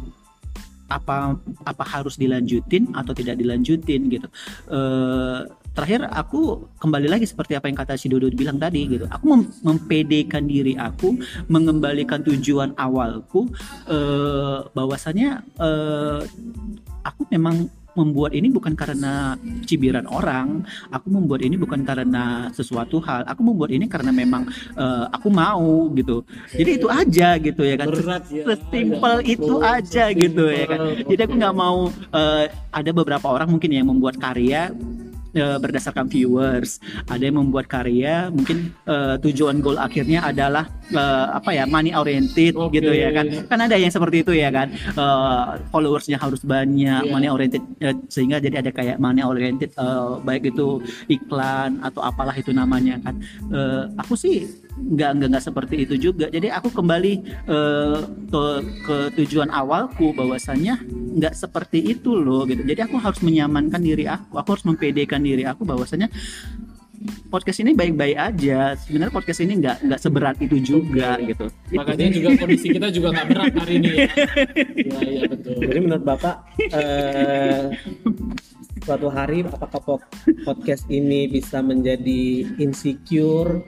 apa 0.95 1.35
apa 1.67 1.85
harus 1.85 2.15
dilanjutin 2.15 2.95
atau 2.95 3.11
tidak 3.11 3.43
dilanjutin 3.43 4.07
gitu. 4.07 4.29
Uh, 4.71 5.43
terakhir 5.75 6.07
aku 6.07 6.71
kembali 6.79 7.11
lagi 7.11 7.27
seperti 7.27 7.59
apa 7.59 7.67
yang 7.67 7.75
kata 7.75 7.99
si 7.99 8.07
Dodo 8.07 8.31
bilang 8.31 8.63
tadi 8.63 8.87
gitu. 8.87 9.11
Aku 9.11 9.25
mem 9.35 9.43
mempedekan 9.67 10.47
diri 10.47 10.79
aku 10.79 11.19
mengembalikan 11.51 12.23
tujuan 12.23 12.79
awalku 12.79 13.51
uh, 13.91 14.71
bahwasanya 14.71 15.43
uh, 15.59 16.23
aku 17.03 17.27
memang 17.35 17.67
membuat 17.95 18.35
ini 18.35 18.51
bukan 18.51 18.75
karena 18.75 19.39
cibiran 19.67 20.07
orang, 20.11 20.63
aku 20.91 21.07
membuat 21.11 21.41
ini 21.43 21.55
bukan 21.55 21.87
karena 21.87 22.51
sesuatu 22.51 22.99
hal, 23.03 23.27
aku 23.27 23.41
membuat 23.43 23.71
ini 23.71 23.87
karena 23.87 24.11
memang 24.11 24.47
uh, 24.75 25.07
aku 25.11 25.31
mau 25.31 25.91
gitu. 25.95 26.27
Jadi 26.51 26.71
itu 26.83 26.87
aja 26.91 27.39
gitu 27.39 27.63
ya 27.63 27.75
kan. 27.79 27.89
Berat 27.91 28.25
ya. 28.31 28.45
Sesimpel 28.45 29.15
itu 29.27 29.55
aja 29.63 30.05
gitu 30.13 30.45
ya 30.51 30.65
kan. 30.67 30.81
Jadi 31.07 31.21
aku 31.25 31.35
nggak 31.39 31.57
mau 31.57 31.89
uh, 31.91 32.45
ada 32.75 32.91
beberapa 32.91 33.27
orang 33.31 33.51
mungkin 33.51 33.71
yang 33.71 33.87
membuat 33.87 34.19
karya 34.19 34.75
uh, 35.37 35.59
berdasarkan 35.59 36.07
viewers 36.09 36.79
ada 37.11 37.23
yang 37.23 37.39
membuat 37.39 37.67
karya 37.71 38.31
mungkin 38.31 38.73
uh, 38.87 39.19
tujuan 39.21 39.61
goal 39.61 39.77
akhirnya 39.79 40.25
adalah 40.25 40.71
uh, 40.95 41.37
apa 41.39 41.51
ya 41.55 41.65
money 41.67 41.93
oriented 41.95 42.55
okay. 42.57 42.81
gitu 42.81 42.93
ya 42.95 43.11
kan 43.15 43.27
kan 43.47 43.59
ada 43.67 43.77
yang 43.77 43.93
seperti 43.93 44.23
itu 44.27 44.33
ya 44.35 44.51
kan 44.51 44.73
uh, 44.97 45.59
followersnya 45.71 46.19
harus 46.19 46.43
banyak 46.43 47.03
yeah. 47.05 47.13
money 47.13 47.29
oriented 47.31 47.63
uh, 47.83 47.95
sehingga 48.09 48.39
jadi 48.41 48.65
ada 48.65 48.71
kayak 48.71 48.97
money 49.03 49.23
oriented 49.23 49.71
uh, 49.77 50.19
baik 50.23 50.51
itu 50.51 50.83
iklan 51.11 51.79
atau 51.83 52.01
apalah 52.03 52.35
itu 52.35 52.51
namanya 52.55 52.99
kan 53.03 53.15
uh, 53.51 53.91
aku 53.99 54.15
sih 54.19 54.47
nggak 54.75 55.11
nggak 55.17 55.29
nggak 55.35 55.45
seperti 55.45 55.75
itu 55.87 55.95
juga. 56.11 56.27
Jadi 56.29 56.51
aku 56.51 56.69
kembali 56.75 57.13
uh, 57.47 57.99
ke 58.27 58.45
ke 58.85 58.97
tujuan 59.23 59.49
awalku 59.51 60.11
bahwasanya 60.13 60.83
nggak 60.91 61.35
seperti 61.35 61.79
itu 61.95 62.19
loh 62.19 62.43
gitu. 62.45 62.67
Jadi 62.67 62.81
aku 62.83 62.99
harus 62.99 63.23
menyamankan 63.23 63.81
diri 63.81 64.11
aku 64.11 64.35
aku 64.35 64.49
harus 64.59 64.65
mempedekan 64.67 65.23
diri 65.23 65.47
aku 65.47 65.63
bahwasanya 65.63 66.11
podcast 67.29 67.61
ini 67.63 67.77
baik-baik 67.77 68.17
aja. 68.19 68.75
Sebenarnya 68.75 69.13
podcast 69.15 69.41
ini 69.45 69.53
nggak 69.61 69.77
nggak 69.87 70.01
seberat 70.01 70.37
itu 70.43 70.57
juga 70.59 71.17
okay. 71.21 71.31
gitu. 71.33 71.47
Makanya 71.77 72.11
juga 72.11 72.29
kondisi 72.41 72.67
kita 72.73 72.89
juga 72.91 73.09
nggak 73.15 73.27
berat 73.31 73.53
hari 73.55 73.75
ini 73.79 73.91
ya, 73.95 74.09
ya, 74.91 74.99
ya 75.03 75.25
betul. 75.31 75.55
Jadi 75.61 75.79
menurut 75.81 76.05
bapak 76.05 76.35
uh, 76.75 77.65
suatu 78.85 79.09
hari 79.09 79.41
apakah 79.49 79.97
podcast 80.45 80.85
ini 80.93 81.25
bisa 81.25 81.65
menjadi 81.65 82.45
insecure 82.61 83.65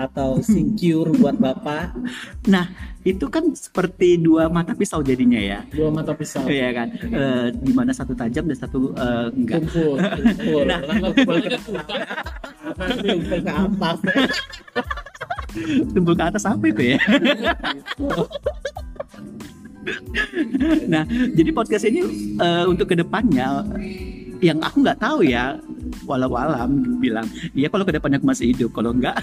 atau 0.00 0.40
secure 0.40 1.12
buat 1.20 1.36
Bapak? 1.36 1.92
Nah, 2.48 2.72
itu 3.04 3.28
kan 3.28 3.52
seperti 3.52 4.16
dua 4.16 4.48
mata 4.48 4.72
pisau 4.72 5.04
jadinya 5.04 5.36
ya. 5.36 5.60
Dua 5.68 5.92
mata 5.92 6.16
pisau. 6.16 6.48
Iya 6.48 6.72
kan. 6.72 6.88
E, 6.96 7.52
di 7.60 7.72
mana 7.76 7.92
satu 7.92 8.16
tajam 8.16 8.48
dan 8.48 8.56
satu 8.56 8.96
e, 8.96 9.06
enggak. 9.36 9.68
Tumpul, 9.68 10.00
tumpul. 10.00 10.60
Nah, 10.64 10.80
tumpul 10.80 11.36
ke 13.44 13.52
atas. 13.52 13.98
tumpul 15.92 16.14
ke 16.16 16.24
atas 16.24 16.44
apa 16.48 16.64
itu 16.64 16.96
ya? 16.96 16.98
nah, 20.88 21.04
jadi 21.36 21.52
podcast 21.52 21.84
ini 21.84 22.00
uh, 22.40 22.64
untuk 22.64 22.88
ke 22.88 22.96
depannya 22.96 23.60
yang 24.44 24.60
aku 24.60 24.84
nggak 24.84 25.00
tahu 25.00 25.24
ya 25.24 25.56
walau 26.04 26.36
alam 26.36 27.00
bilang 27.00 27.24
iya 27.56 27.72
kalau 27.72 27.88
ke 27.88 27.96
depannya 27.96 28.20
aku 28.20 28.28
masih 28.28 28.52
hidup 28.52 28.70
kalau 28.76 28.92
enggak 28.92 29.16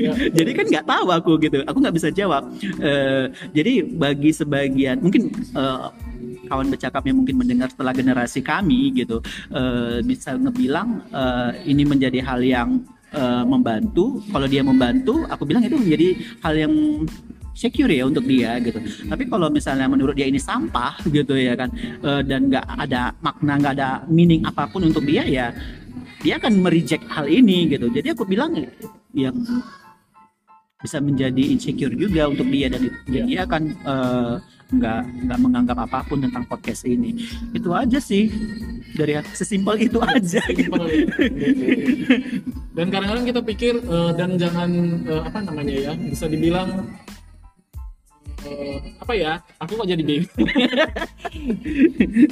ya. 0.00 0.16
jadi 0.40 0.50
kan 0.56 0.66
nggak 0.72 0.86
tahu 0.88 1.06
aku 1.12 1.32
gitu 1.44 1.60
aku 1.68 1.78
nggak 1.84 1.96
bisa 1.96 2.08
jawab. 2.08 2.48
Uh, 2.80 3.28
jadi 3.52 3.84
bagi 3.84 4.32
sebagian 4.32 5.04
mungkin 5.04 5.28
uh, 5.52 5.92
kawan 6.48 6.72
bercakap 6.72 7.02
yang 7.04 7.20
mungkin 7.20 7.36
mendengar 7.36 7.68
setelah 7.68 7.92
generasi 7.92 8.40
kami 8.40 8.92
gitu 8.96 9.20
uh, 9.52 10.00
bisa 10.04 10.36
ngebilang 10.36 11.04
uh, 11.12 11.52
ini 11.68 11.84
menjadi 11.84 12.24
hal 12.24 12.40
yang 12.40 12.80
uh, 13.12 13.44
membantu. 13.44 14.24
Kalau 14.32 14.48
dia 14.48 14.64
membantu 14.64 15.24
aku 15.28 15.44
bilang 15.44 15.62
itu 15.64 15.76
menjadi 15.76 16.08
hal 16.40 16.54
yang 16.56 16.74
secure 17.52 17.92
ya 17.92 18.08
untuk 18.08 18.24
dia 18.24 18.56
gitu. 18.60 18.80
Tapi 19.08 19.28
kalau 19.28 19.48
misalnya 19.48 19.88
menurut 19.88 20.16
dia 20.16 20.28
ini 20.28 20.40
sampah 20.40 21.00
gitu 21.16 21.36
ya 21.36 21.56
kan 21.56 21.70
uh, 22.02 22.22
dan 22.24 22.48
nggak 22.48 22.66
ada 22.66 23.12
makna 23.20 23.52
nggak 23.60 23.74
ada 23.78 23.88
meaning 24.08 24.42
apa 24.44 24.68
pun 24.68 24.84
untuk 24.84 25.04
dia 25.04 25.24
ya 25.24 25.46
dia 26.22 26.38
akan 26.38 26.62
mereject 26.62 27.04
hal 27.10 27.26
ini 27.26 27.70
gitu. 27.70 27.90
Jadi 27.90 28.14
aku 28.14 28.24
bilang 28.24 28.54
ya 29.12 29.30
bisa 30.82 30.98
menjadi 30.98 31.54
insecure 31.54 31.94
juga 31.94 32.26
untuk 32.26 32.50
dia 32.50 32.66
dan, 32.66 32.90
dan 33.06 33.22
dia 33.30 33.46
akan 33.46 33.62
uh, 33.86 34.34
nggak 34.72 35.00
nggak 35.28 35.38
menganggap 35.38 35.78
apa 35.84 36.00
pun 36.08 36.24
tentang 36.24 36.48
podcast 36.48 36.88
ini 36.88 37.28
itu 37.52 37.68
aja 37.76 38.00
sih 38.00 38.32
dari 38.96 39.20
sesimpel 39.36 39.76
itu 39.78 40.00
aja 40.16 40.40
gitu. 40.48 40.72
dan 42.76 42.86
kadang-kadang 42.88 43.26
kita 43.28 43.40
pikir 43.44 43.74
uh, 43.84 44.16
dan 44.16 44.40
jangan 44.40 44.70
uh, 45.06 45.22
apa 45.28 45.38
namanya 45.44 45.76
ya 45.76 45.92
bisa 45.94 46.24
dibilang 46.24 46.88
apa 48.98 49.12
ya? 49.14 49.32
Aku 49.62 49.78
kok 49.78 49.88
jadi 49.88 50.02
bingung 50.02 50.28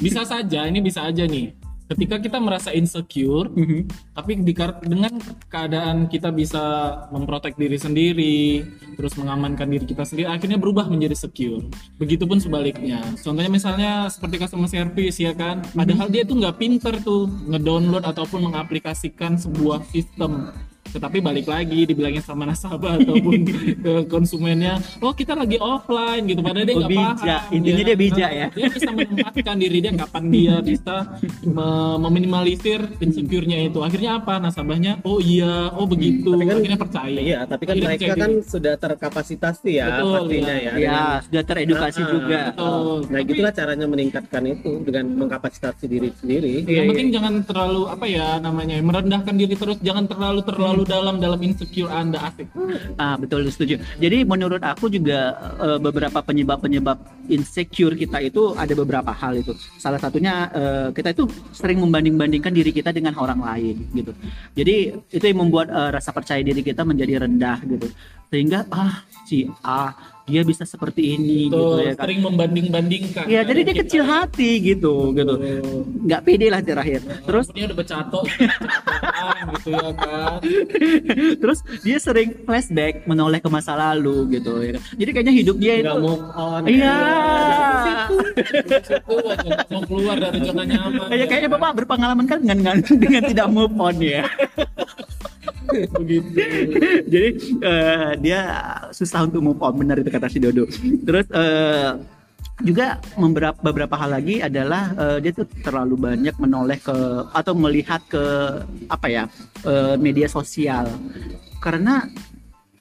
bisa 0.05 0.21
saja 0.27 0.67
ini 0.67 0.79
bisa 0.83 1.05
aja 1.07 1.25
nih. 1.25 1.53
Ketika 1.91 2.23
kita 2.23 2.39
merasa 2.39 2.71
insecure 2.71 3.51
mm 3.51 3.65
-hmm. 3.67 3.81
tapi 4.15 4.39
di, 4.39 4.55
dengan 4.87 5.11
keadaan 5.51 6.07
kita 6.07 6.31
bisa 6.31 6.63
memprotek 7.11 7.59
diri 7.59 7.75
sendiri 7.75 8.63
terus 8.95 9.19
mengamankan 9.19 9.67
diri 9.67 9.83
kita 9.83 10.07
sendiri 10.07 10.31
akhirnya 10.31 10.55
berubah 10.55 10.87
menjadi 10.87 11.27
secure. 11.27 11.67
Begitupun 11.99 12.39
sebaliknya. 12.39 13.03
Contohnya 13.19 13.51
misalnya 13.51 14.07
seperti 14.07 14.39
customer 14.39 14.71
service 14.71 15.19
ya 15.19 15.35
kan? 15.35 15.59
Mm 15.59 15.67
-hmm. 15.67 15.77
padahal 15.83 16.07
dia 16.07 16.23
tuh 16.23 16.35
nggak 16.39 16.55
pinter 16.55 16.95
tuh 17.03 17.27
ngedownload 17.51 18.07
ataupun 18.07 18.39
mengaplikasikan 18.47 19.35
sebuah 19.35 19.83
sistem 19.91 20.47
tetapi 20.91 21.17
balik 21.23 21.47
lagi 21.47 21.87
dibilangnya 21.87 22.23
sama 22.23 22.43
nasabah 22.45 22.99
ataupun 22.99 23.39
ke 23.85 23.93
konsumennya 24.11 24.77
oh 24.99 25.15
kita 25.15 25.33
lagi 25.33 25.57
offline 25.57 26.23
gitu. 26.27 26.41
Padahal 26.43 26.65
dia 26.67 26.75
oh, 26.75 26.79
nggak 26.83 26.91
oh, 26.91 26.99
paham 26.99 27.53
intinya 27.55 27.81
ya. 27.81 27.87
dia 27.87 27.97
bijak 27.97 28.31
ya. 28.31 28.47
Dia 28.51 28.67
bisa 28.67 28.89
menempatkan 28.91 29.55
diri 29.57 29.77
dia 29.79 29.91
kapan 29.95 30.23
dia 30.29 30.55
bisa 30.61 30.95
meminimalisir 31.97 32.81
insecure-nya 32.99 33.71
itu. 33.71 33.79
Akhirnya 33.81 34.21
apa? 34.21 34.37
Nasabahnya 34.37 35.01
oh 35.07 35.23
iya 35.23 35.71
oh 35.73 35.87
begitu. 35.87 36.35
Tapi 36.35 36.45
kan, 36.47 36.57
akhirnya 36.59 36.79
percaya. 36.79 37.19
iya 37.21 37.39
tapi 37.45 37.63
kan 37.67 37.75
mereka 37.77 38.13
kan 38.17 38.31
sudah 38.43 38.73
terkapasitasi 38.75 39.71
ya 39.77 39.85
betul, 40.01 40.13
pastinya 40.25 40.55
ya, 40.55 40.73
ya, 40.73 40.89
ya 40.89 40.99
sudah 41.25 41.43
teredukasi 41.45 42.01
nah, 42.01 42.09
juga. 42.09 42.39
Betul. 42.51 42.97
nah 43.07 43.19
tapi, 43.19 43.29
gitulah 43.29 43.53
caranya 43.53 43.85
meningkatkan 43.87 44.43
itu 44.47 44.71
dengan 44.83 45.05
mengkapasitasi 45.25 45.85
diri 45.85 46.09
sendiri. 46.15 46.53
Yang 46.65 46.71
iya, 46.71 46.89
penting 46.89 47.07
iya. 47.07 47.15
jangan 47.19 47.33
terlalu 47.45 47.81
apa 47.87 48.05
ya 48.07 48.27
namanya 48.41 48.75
merendahkan 48.81 49.35
diri 49.37 49.55
terus. 49.55 49.77
Jangan 49.81 50.05
terlalu 50.09 50.39
terlalu 50.45 50.80
terlalu 50.81 51.01
dalam 51.01 51.15
dalam 51.21 51.39
insecure 51.45 51.89
Anda 51.89 52.19
asik. 52.31 52.47
Ah, 52.97 53.15
betul 53.17 53.45
setuju. 53.49 53.77
Jadi 54.01 54.25
menurut 54.25 54.61
aku 54.61 54.89
juga 54.89 55.37
uh, 55.61 55.77
beberapa 55.77 56.21
penyebab-penyebab 56.21 57.27
insecure 57.29 57.93
kita 57.93 58.21
itu 58.21 58.57
ada 58.57 58.73
beberapa 58.73 59.13
hal 59.13 59.37
itu. 59.37 59.53
Salah 59.77 60.01
satunya 60.01 60.49
uh, 60.51 60.87
kita 60.89 61.13
itu 61.13 61.29
sering 61.53 61.79
membanding-bandingkan 61.81 62.53
diri 62.53 62.73
kita 62.73 62.89
dengan 62.89 63.13
orang 63.17 63.41
lain 63.41 63.85
gitu. 63.93 64.11
Jadi 64.57 64.75
itu 65.13 65.25
yang 65.25 65.39
membuat 65.45 65.69
uh, 65.69 65.89
rasa 65.93 66.09
percaya 66.09 66.41
diri 66.41 66.65
kita 66.65 66.81
menjadi 66.81 67.25
rendah 67.27 67.61
gitu. 67.65 67.87
Sehingga 68.31 68.65
ah 68.71 69.03
si 69.27 69.45
A 69.61 69.91
dia 70.25 70.41
bisa 70.45 70.63
seperti 70.63 71.17
ini 71.17 71.49
Betul, 71.49 71.57
gitu 71.57 71.77
ya 71.81 71.93
kan. 71.97 72.03
Sering 72.05 72.19
membanding-bandingkan. 72.21 73.25
Iya, 73.25 73.41
jadi 73.45 73.59
dia 73.65 73.75
kecil 73.83 74.03
hati 74.05 74.51
gitu 74.61 75.13
gitu. 75.17 75.33
Nggak 76.05 76.21
pede 76.25 76.47
lah 76.49 76.61
terakhir. 76.61 77.01
Terus 77.25 77.45
dia 77.53 77.63
udah 77.69 77.77
becato 77.77 78.19
gitu 79.57 79.69
ya 79.73 79.91
kan. 79.97 80.39
Terus 81.41 81.59
dia 81.81 81.97
sering 81.97 82.29
flashback 82.45 83.05
menoleh 83.09 83.39
ke 83.41 83.49
masa 83.49 83.73
lalu 83.73 84.37
gitu 84.39 84.61
ya 84.61 84.77
kan. 84.77 84.81
Jadi 84.97 85.09
kayaknya 85.13 85.33
hidup 85.33 85.55
dia 85.57 85.73
itu 85.81 85.95
move 85.97 86.25
on. 86.37 86.61
Iya. 86.67 86.97
mau 89.71 89.81
keluar 89.87 90.15
dari 90.19 90.39
zona 90.43 90.63
nyaman. 90.67 91.07
Ya, 91.11 91.25
kayaknya 91.27 91.49
Bapak 91.51 91.83
berpengalaman 91.83 92.25
kan 92.27 92.39
dengan 92.43 92.77
dengan 92.85 93.21
tidak 93.27 93.47
move 93.49 93.75
on 93.79 93.97
ya 93.99 94.25
begitu 95.71 96.29
jadi 97.07 97.29
uh, 97.63 98.11
dia 98.19 98.39
susah 98.91 99.27
untuk 99.27 99.39
move 99.39 99.61
on 99.63 99.73
benar 99.79 99.99
itu 99.99 100.10
kata 100.11 100.27
si 100.27 100.37
Dodo. 100.43 100.67
Terus 101.07 101.25
uh, 101.31 101.95
juga 102.61 103.01
beberapa 103.17 103.57
beberapa 103.57 103.95
hal 103.97 104.21
lagi 104.21 104.43
adalah 104.43 104.93
uh, 104.93 105.17
dia 105.17 105.33
tuh 105.33 105.49
terlalu 105.65 105.97
banyak 105.97 106.35
menoleh 106.37 106.77
ke 106.77 106.97
atau 107.33 107.53
melihat 107.57 108.03
ke 108.05 108.23
apa 108.91 109.07
ya 109.09 109.23
uh, 109.65 109.95
media 109.97 110.27
sosial. 110.29 110.85
Karena 111.63 112.05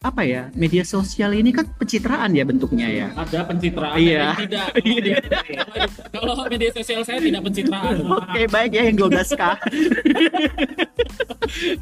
apa 0.00 0.24
ya 0.24 0.48
media 0.56 0.80
sosial 0.80 1.36
ini 1.36 1.52
kan 1.52 1.68
pencitraan 1.76 2.32
ya 2.32 2.40
bentuknya 2.48 2.88
ya. 2.88 3.06
Ada 3.20 3.44
pencitraan 3.44 4.00
Iya. 4.00 4.32
ada 4.32 4.72
yang 4.80 4.96
tidak. 4.96 5.20
Kalau 6.16 6.48
media 6.48 6.70
sosial 6.72 7.04
saya 7.04 7.20
tidak 7.20 7.44
pencitraan. 7.44 8.00
Oke 8.08 8.48
baik 8.48 8.72
ya 8.72 8.82
yang 8.88 8.96
12 8.96 9.36
k. 9.36 9.42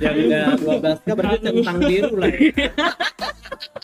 Yang 0.01 0.17
udah 0.27 0.45
12 0.81 1.07
kan 1.07 1.15
berarti 1.15 1.47
tentang 1.47 1.79
biru 1.79 2.13
lah 2.17 2.33
ya. 2.33 2.51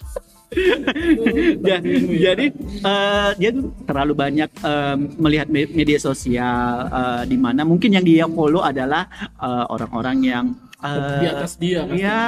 Ya, 1.65 1.79
jadi 2.25 2.47
eh, 2.81 3.31
dia 3.37 3.51
tuh 3.51 3.65
terlalu 3.85 4.13
banyak 4.15 4.51
em, 4.57 4.99
melihat 5.17 5.49
me- 5.49 5.71
media 5.71 5.99
sosial 5.99 6.65
eh, 6.87 7.23
di 7.27 7.37
mana 7.37 7.63
mungkin 7.63 7.91
yang 7.91 8.03
dia 8.03 8.25
follow 8.27 8.61
adalah 8.61 9.09
eh, 9.35 9.65
orang-orang 9.67 10.17
yang 10.21 10.45
eh, 10.79 11.19
di 11.19 11.27
atas 11.27 11.53
dia 11.57 11.81
pasti. 11.83 11.99
ya 11.99 12.23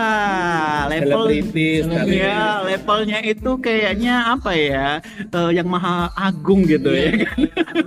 level 0.89 1.13
selebritis 1.29 1.83
tapi 1.85 2.15
ya 2.17 2.41
levelnya 2.63 3.19
itu 3.23 3.51
kayaknya 3.59 4.15
apa 4.31 4.51
ya 4.53 4.89
eh, 5.21 5.51
yang 5.53 5.67
maha 5.67 6.09
agung 6.15 6.65
gitu 6.65 6.89
ya. 6.91 7.13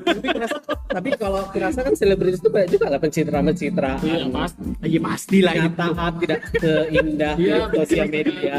Tapi, 0.10 0.28
kerasa- 0.30 0.62
tapi 0.88 1.10
kalau 1.14 1.42
kerasa 1.48 1.80
kan 1.82 1.94
selebritis 1.94 2.38
itu 2.38 2.50
banyak 2.50 2.70
juga 2.70 2.86
lah 2.88 3.00
pencitraan 3.00 3.46
pencitraan 3.48 3.98
Iya, 4.00 4.26
pasti. 4.28 4.64
Ya 4.84 5.00
pastilah 5.00 5.54
itu. 5.56 5.88
Tidak 6.20 6.40
seindah 6.56 7.34
Iya, 7.36 7.56
sosial 7.72 8.08
media 8.08 8.56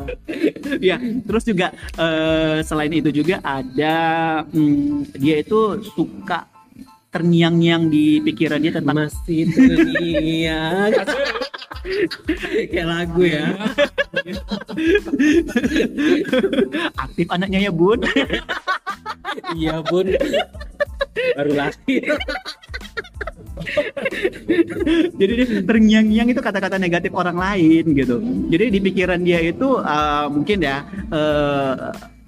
ya 0.88 0.96
terus 1.00 1.44
juga 1.46 1.72
eh, 1.96 2.60
selain 2.64 2.92
itu 2.92 3.10
juga 3.12 3.40
ada 3.44 3.96
hmm, 4.48 5.16
dia 5.16 5.40
itu 5.40 5.82
suka 5.94 6.52
terngiang-ngiang 7.12 7.92
di 7.92 8.24
pikirannya 8.24 8.72
tentang 8.72 8.96
masih 9.04 9.44
terngiang. 9.52 10.90
Kayak 12.72 12.88
lagu 12.88 13.22
ya. 13.28 13.52
Aktif 17.04 17.28
anaknya 17.28 17.68
ya 17.68 17.72
bun. 17.74 18.00
Iya 19.52 19.84
bun. 19.84 20.08
Baru 21.36 21.52
lahir 21.52 22.16
jadi 25.20 25.32
dia 25.38 25.46
terngiang-ngiang 25.62 26.28
itu 26.32 26.40
kata-kata 26.40 26.76
negatif 26.80 27.12
orang 27.12 27.36
lain 27.36 27.84
gitu. 27.92 28.16
Jadi 28.48 28.64
di 28.72 28.78
pikiran 28.80 29.20
dia 29.22 29.38
itu 29.40 29.78
eh, 29.78 30.26
mungkin 30.32 30.58
ya 30.62 30.76
eh, 31.12 31.74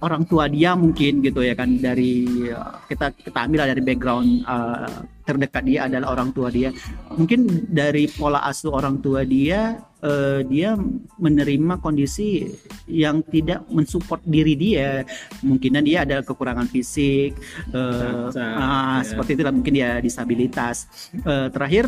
orang 0.05 0.29
tua 0.29 0.45
dia 0.53 0.77
mungkin 0.77 1.25
gitu 1.25 1.41
ya 1.41 1.57
kan 1.57 1.81
dari 1.81 2.29
eh, 2.53 2.73
kita 2.93 3.17
kita 3.17 3.39
ambil 3.49 3.65
dari 3.73 3.83
background 3.83 4.29
eh, 4.45 4.89
terdekat 5.25 5.65
dia 5.65 5.81
adalah 5.89 6.09
orang 6.13 6.31
tua 6.37 6.53
dia. 6.53 6.69
Mungkin 7.17 7.73
dari 7.73 8.05
pola 8.13 8.45
asuh 8.45 8.77
orang 8.77 9.01
tua 9.01 9.25
dia 9.25 9.81
eh, 10.05 10.41
dia 10.47 10.77
menerima 11.19 11.81
kondisi 11.81 12.53
yang 12.87 13.25
tidak 13.25 13.65
mensupport 13.73 14.21
diri 14.29 14.55
dia 14.55 15.03
mungkin 15.41 15.81
dia 15.81 16.05
ada 16.05 16.21
kekurangan 16.21 16.69
fisik 16.69 17.33
eh, 17.73 18.29
Cacat, 18.31 18.39
ah, 18.39 19.01
ya. 19.01 19.09
seperti 19.09 19.31
itulah 19.41 19.55
mungkin 19.55 19.75
dia 19.75 19.99
disabilitas 19.99 20.85
Eh, 21.25 21.49
terakhir 21.55 21.87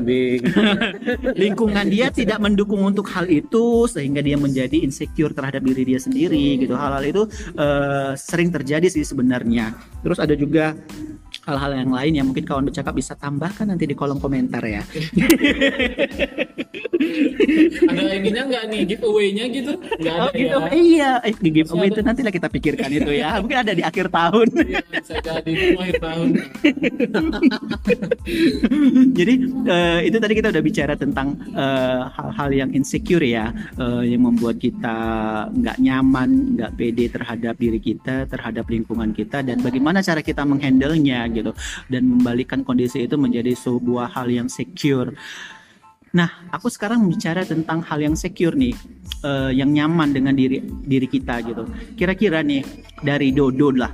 Bimbing. 0.00 0.40
lingkungan 1.42 1.86
dia 1.90 2.08
tidak 2.08 2.38
mendukung 2.40 2.80
untuk 2.86 3.04
hal 3.12 3.28
itu 3.28 3.84
sehingga 3.90 4.24
dia 4.24 4.38
menjadi 4.38 4.80
insecure 4.80 5.34
terhadap 5.34 5.60
diri 5.66 5.82
dia 5.82 6.00
sendiri 6.00 6.56
gitu 6.62 6.72
hal-hal 6.72 7.04
itu 7.04 7.22
eh, 7.58 8.12
sering 8.16 8.48
terjadi 8.48 8.86
sih 8.88 9.04
sebenarnya 9.04 9.76
terus 10.00 10.22
ada 10.22 10.32
juga 10.32 10.72
hal-hal 11.46 11.78
yang 11.78 11.94
lain 11.94 12.12
yang 12.18 12.26
mungkin 12.26 12.42
kawan 12.42 12.66
bercakap 12.66 12.98
bisa 12.98 13.14
tambahkan 13.14 13.70
nanti 13.70 13.86
di 13.86 13.94
kolom 13.94 14.18
komentar 14.18 14.66
ya. 14.66 14.82
Ada 17.86 18.18
ininya 18.18 18.42
nggak 18.48 18.64
nih 18.72 18.80
giveaway-nya 18.94 19.44
gitu? 19.52 19.72
Nggak 19.78 20.14
ada 20.16 20.26
oh 20.26 20.30
gitu. 20.34 20.58
Ya 20.58 20.70
iya 20.74 21.10
eh, 21.22 21.34
di 21.36 21.50
giveaway 21.52 21.88
itu 21.92 22.00
nanti 22.02 22.20
lah 22.24 22.32
kita 22.34 22.48
pikirkan 22.50 22.90
itu 22.90 23.12
ya. 23.14 23.38
Mungkin 23.38 23.58
ada 23.62 23.72
di 23.76 23.82
akhir 23.84 24.10
tahun. 24.10 24.48
Iya, 24.56 24.82
bisa 24.90 25.14
jadi 25.22 25.50
itu 25.52 25.78
akhir 25.78 25.98
tahun. 26.02 26.28
Jadi 29.16 29.34
eh, 29.70 30.00
itu 30.10 30.16
tadi 30.18 30.34
kita 30.34 30.48
udah 30.50 30.64
bicara 30.64 30.94
tentang 30.98 31.38
eh, 31.54 32.02
hal-hal 32.10 32.50
yang 32.52 32.70
insecure 32.74 33.22
ya, 33.22 33.54
eh, 33.78 34.02
yang 34.14 34.26
membuat 34.26 34.58
kita 34.58 34.98
nggak 35.52 35.78
nyaman, 35.78 36.58
nggak 36.58 36.72
pede 36.74 37.06
terhadap 37.12 37.54
diri 37.56 37.78
kita, 37.78 38.26
terhadap 38.26 38.66
lingkungan 38.66 39.14
kita, 39.14 39.46
dan 39.46 39.62
bagaimana 39.62 40.02
cara 40.02 40.20
kita 40.20 40.42
menghandle-nya 40.42 41.30
gitu, 41.36 41.52
dan 41.86 42.08
membalikan 42.08 42.64
kondisi 42.64 43.04
itu 43.04 43.20
menjadi 43.20 43.52
sebuah 43.52 44.08
hal 44.10 44.32
yang 44.32 44.48
secure. 44.48 45.12
Nah, 46.10 46.32
aku 46.48 46.72
sekarang 46.72 47.04
bicara 47.04 47.44
tentang 47.44 47.84
hal 47.84 48.00
yang 48.00 48.16
secure 48.16 48.56
nih, 48.56 48.72
eh, 49.20 49.52
yang 49.52 49.68
nyaman 49.68 50.16
dengan 50.16 50.32
diri 50.32 50.64
diri 50.64 51.04
kita 51.04 51.44
gitu. 51.44 51.68
Kira-kira 51.92 52.40
nih 52.40 52.64
dari 53.04 53.36
Dodo 53.36 53.68
lah. 53.70 53.92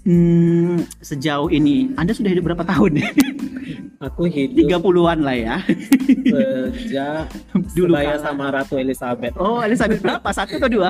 Hmm, 0.00 0.80
sejauh 0.98 1.52
ini 1.52 1.92
Anda 1.94 2.16
sudah 2.16 2.32
hidup 2.32 2.50
berapa 2.50 2.64
tahun? 2.64 3.04
aku 4.00 4.32
hidup 4.32 4.80
30-an 4.80 5.20
lah 5.20 5.36
ya. 5.36 5.56
sejak 6.72 7.28
Dulu 7.76 7.92
sebaya 7.92 8.16
kala. 8.16 8.24
sama 8.24 8.44
Ratu 8.48 8.80
Elizabeth 8.80 9.36
Oh, 9.36 9.60
Elizabeth 9.60 10.00
berapa? 10.00 10.24
Satu 10.32 10.56
atau 10.56 10.70
dua? 10.72 10.88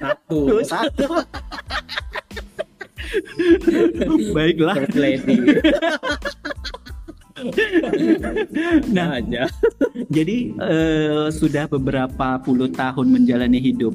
satu 0.00 0.38
satu. 0.72 1.06
Baiklah. 4.36 4.76
Nah, 8.90 9.22
aja 9.22 9.46
jadi 10.10 10.36
eh, 10.58 11.26
sudah 11.30 11.70
beberapa 11.70 12.38
puluh 12.42 12.70
tahun 12.70 13.06
menjalani 13.14 13.58
hidup. 13.62 13.94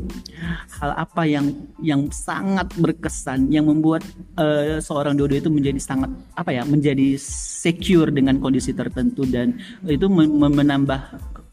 Hal 0.79 0.95
apa 0.95 1.27
yang 1.27 1.51
yang 1.79 2.07
sangat 2.11 2.71
berkesan 2.79 3.51
yang 3.51 3.67
membuat 3.67 4.03
eh, 4.39 4.79
seorang 4.79 5.19
Dodo 5.19 5.35
itu 5.35 5.51
menjadi 5.51 5.79
sangat 5.79 6.11
apa 6.39 6.55
ya? 6.55 6.63
menjadi 6.63 7.19
secure 7.19 8.11
dengan 8.11 8.39
kondisi 8.39 8.71
tertentu 8.71 9.27
dan 9.27 9.59
itu 9.83 10.07
men- 10.07 10.39
men- 10.39 10.55
menambah 10.55 11.01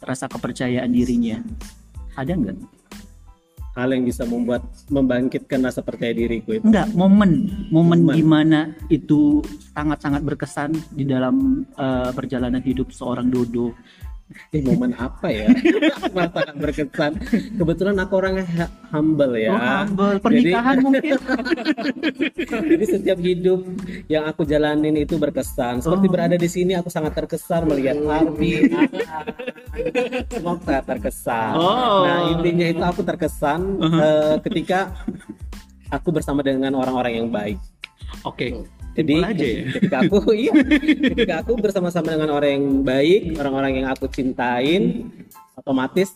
rasa 0.02 0.30
kepercayaan 0.30 0.90
dirinya. 0.94 1.42
Ada 2.14 2.38
nggak? 2.38 2.58
Hal 3.70 3.88
yang 3.94 4.02
bisa 4.02 4.26
membuat 4.26 4.66
membangkitkan 4.90 5.62
rasa 5.62 5.80
percaya 5.80 6.10
diriku 6.10 6.58
itu 6.58 6.64
Enggak, 6.66 6.90
momen, 6.90 7.46
momen 7.70 8.02
Momen. 8.02 8.14
gimana 8.18 8.60
itu 8.90 9.38
sangat-sangat 9.72 10.26
berkesan 10.26 10.74
di 10.90 11.06
dalam 11.06 11.62
eh, 11.78 12.10
perjalanan 12.10 12.60
hidup 12.60 12.90
seorang 12.90 13.30
Dodo. 13.30 13.70
Ih, 14.50 14.62
momen 14.62 14.94
apa 14.94 15.26
ya 15.26 15.50
sangat 15.98 16.54
berkesan 16.54 17.18
kebetulan 17.54 17.98
aku 17.98 18.12
orangnya 18.14 18.46
humble 18.88 19.34
ya 19.34 19.50
Oh, 19.50 19.58
humble. 19.58 20.22
pernikahan 20.22 20.76
mungkin. 20.78 21.18
Jadi 22.70 22.84
setiap 22.88 23.18
hidup 23.18 23.60
yang 24.06 24.24
aku 24.24 24.42
jalanin 24.42 24.94
itu 24.96 25.14
berkesan. 25.16 25.82
Seperti 25.82 26.06
Oh. 26.06 26.12
berada 26.12 26.34
di 26.34 26.46
sini 26.46 26.74
aku 26.74 26.86
sangat 26.86 27.14
terkesan 27.14 27.66
melihat 27.66 27.98
Harvey. 28.02 28.70
Semoga 30.32 30.78
terkesan. 30.80 31.52
Oh. 31.54 32.02
Nah 32.02 32.18
intinya 32.30 32.66
itu 32.66 32.82
aku 32.82 33.02
terkesan 33.02 33.60
eh, 33.82 34.36
ketika 34.42 34.94
aku 35.88 36.10
bersama 36.10 36.40
dengan 36.40 36.74
orang-orang 36.74 37.12
yang 37.16 37.28
baik. 37.28 37.58
Oke. 38.22 38.62
Jadi 38.90 39.14
aja 39.22 39.46
ya. 39.46 39.62
ketika 39.78 39.96
aku 40.02 40.18
iya, 40.44 40.52
ketika 41.14 41.34
aku 41.46 41.52
bersama-sama 41.56 42.10
dengan 42.10 42.30
orang 42.34 42.50
yang 42.58 42.66
baik, 42.82 43.38
orang-orang 43.38 43.72
yang 43.82 43.88
aku 43.88 44.10
cintain, 44.10 45.06
otomatis 45.54 46.10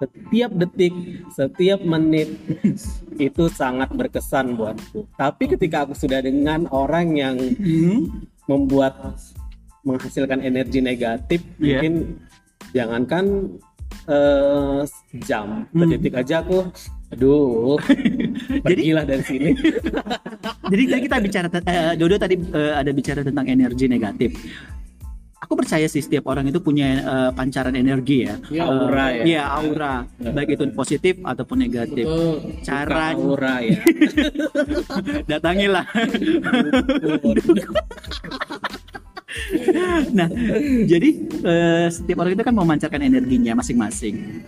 setiap 0.00 0.50
detik, 0.56 0.94
setiap 1.28 1.84
menit 1.84 2.32
itu 3.20 3.44
sangat 3.52 3.92
berkesan 3.92 4.56
buatku. 4.56 5.04
Tapi 5.12 5.44
ketika 5.52 5.84
aku 5.84 5.92
sudah 5.92 6.24
dengan 6.24 6.64
orang 6.72 7.12
yang 7.12 7.36
Hmm. 7.36 8.24
membuat 8.48 8.96
menghasilkan 9.84 10.40
energi 10.40 10.80
negatif, 10.80 11.44
Iya. 11.60 11.84
mungkin 11.84 11.94
jangankan 12.72 13.24
eh, 14.08 14.80
jam, 15.22 15.68
Hmm. 15.70 15.86
detik 15.86 16.16
aja 16.16 16.40
aku, 16.40 16.64
aduh, 17.10 17.76
pergilah 18.64 19.04
dari 19.04 19.24
sini. 19.26 19.50
Jadi 20.72 20.82
tadi 20.86 21.00
kita 21.10 21.16
bicara 21.18 21.46
eh, 21.50 21.94
Dodo 21.98 22.16
tadi 22.16 22.34
eh, 22.38 22.74
ada 22.78 22.90
bicara 22.94 23.20
tentang 23.26 23.46
energi 23.50 23.90
negatif. 23.90 24.30
Aku 25.40 25.58
percaya 25.58 25.88
sih 25.90 25.98
setiap 25.98 26.30
orang 26.30 26.46
itu 26.46 26.62
punya 26.62 27.02
eh, 27.02 27.30
pancaran 27.34 27.74
energi 27.74 28.22
ya. 28.22 28.38
Iya, 28.46 28.62
Eh, 28.62 28.70
aura 28.70 29.06
ya. 29.10 29.22
Iya, 29.26 29.42
aura. 29.50 29.94
Baik 30.22 30.54
itu 30.54 30.64
positif 30.70 31.14
ataupun 31.26 31.56
negatif. 31.66 32.06
Betul. 32.06 32.62
Cara 32.62 33.18
aura 33.18 33.54
ya. 33.58 33.78
datangilah. 35.34 35.86
nah, 40.14 40.28
jadi 40.86 41.10
eh, 41.42 41.86
setiap 41.90 42.22
orang 42.22 42.38
itu 42.38 42.44
kan 42.46 42.54
memancarkan 42.54 43.02
energinya 43.02 43.58
masing-masing. 43.58 44.46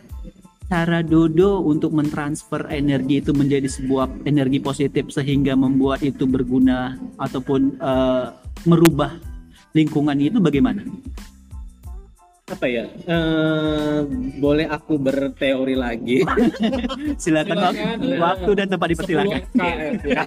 Cara 0.73 1.05
Dodo 1.05 1.61
untuk 1.69 1.93
mentransfer 1.93 2.65
energi 2.73 3.21
itu 3.21 3.37
menjadi 3.37 3.69
sebuah 3.69 4.25
energi 4.25 4.57
positif 4.57 5.13
sehingga 5.13 5.53
membuat 5.53 6.01
itu 6.01 6.25
berguna 6.25 6.97
ataupun 7.21 7.77
eh, 7.77 8.33
merubah 8.65 9.13
lingkungan 9.77 10.17
itu 10.17 10.41
bagaimana? 10.41 10.81
Apa 12.53 12.67
ya? 12.67 12.85
eh, 12.87 13.99
boleh 14.37 14.67
aku 14.69 14.95
berteori 14.97 15.73
lagi? 15.75 16.21
Silakan 17.23 17.57
Silakan, 17.57 17.57
waktu, 17.57 18.07
ya. 18.07 18.19
waktu 18.21 18.51
dan 18.55 18.67
tempat 18.69 18.89
dipersilakan. 18.93 19.41
10 19.43 19.57
KF 19.57 20.01
ya. 20.05 20.23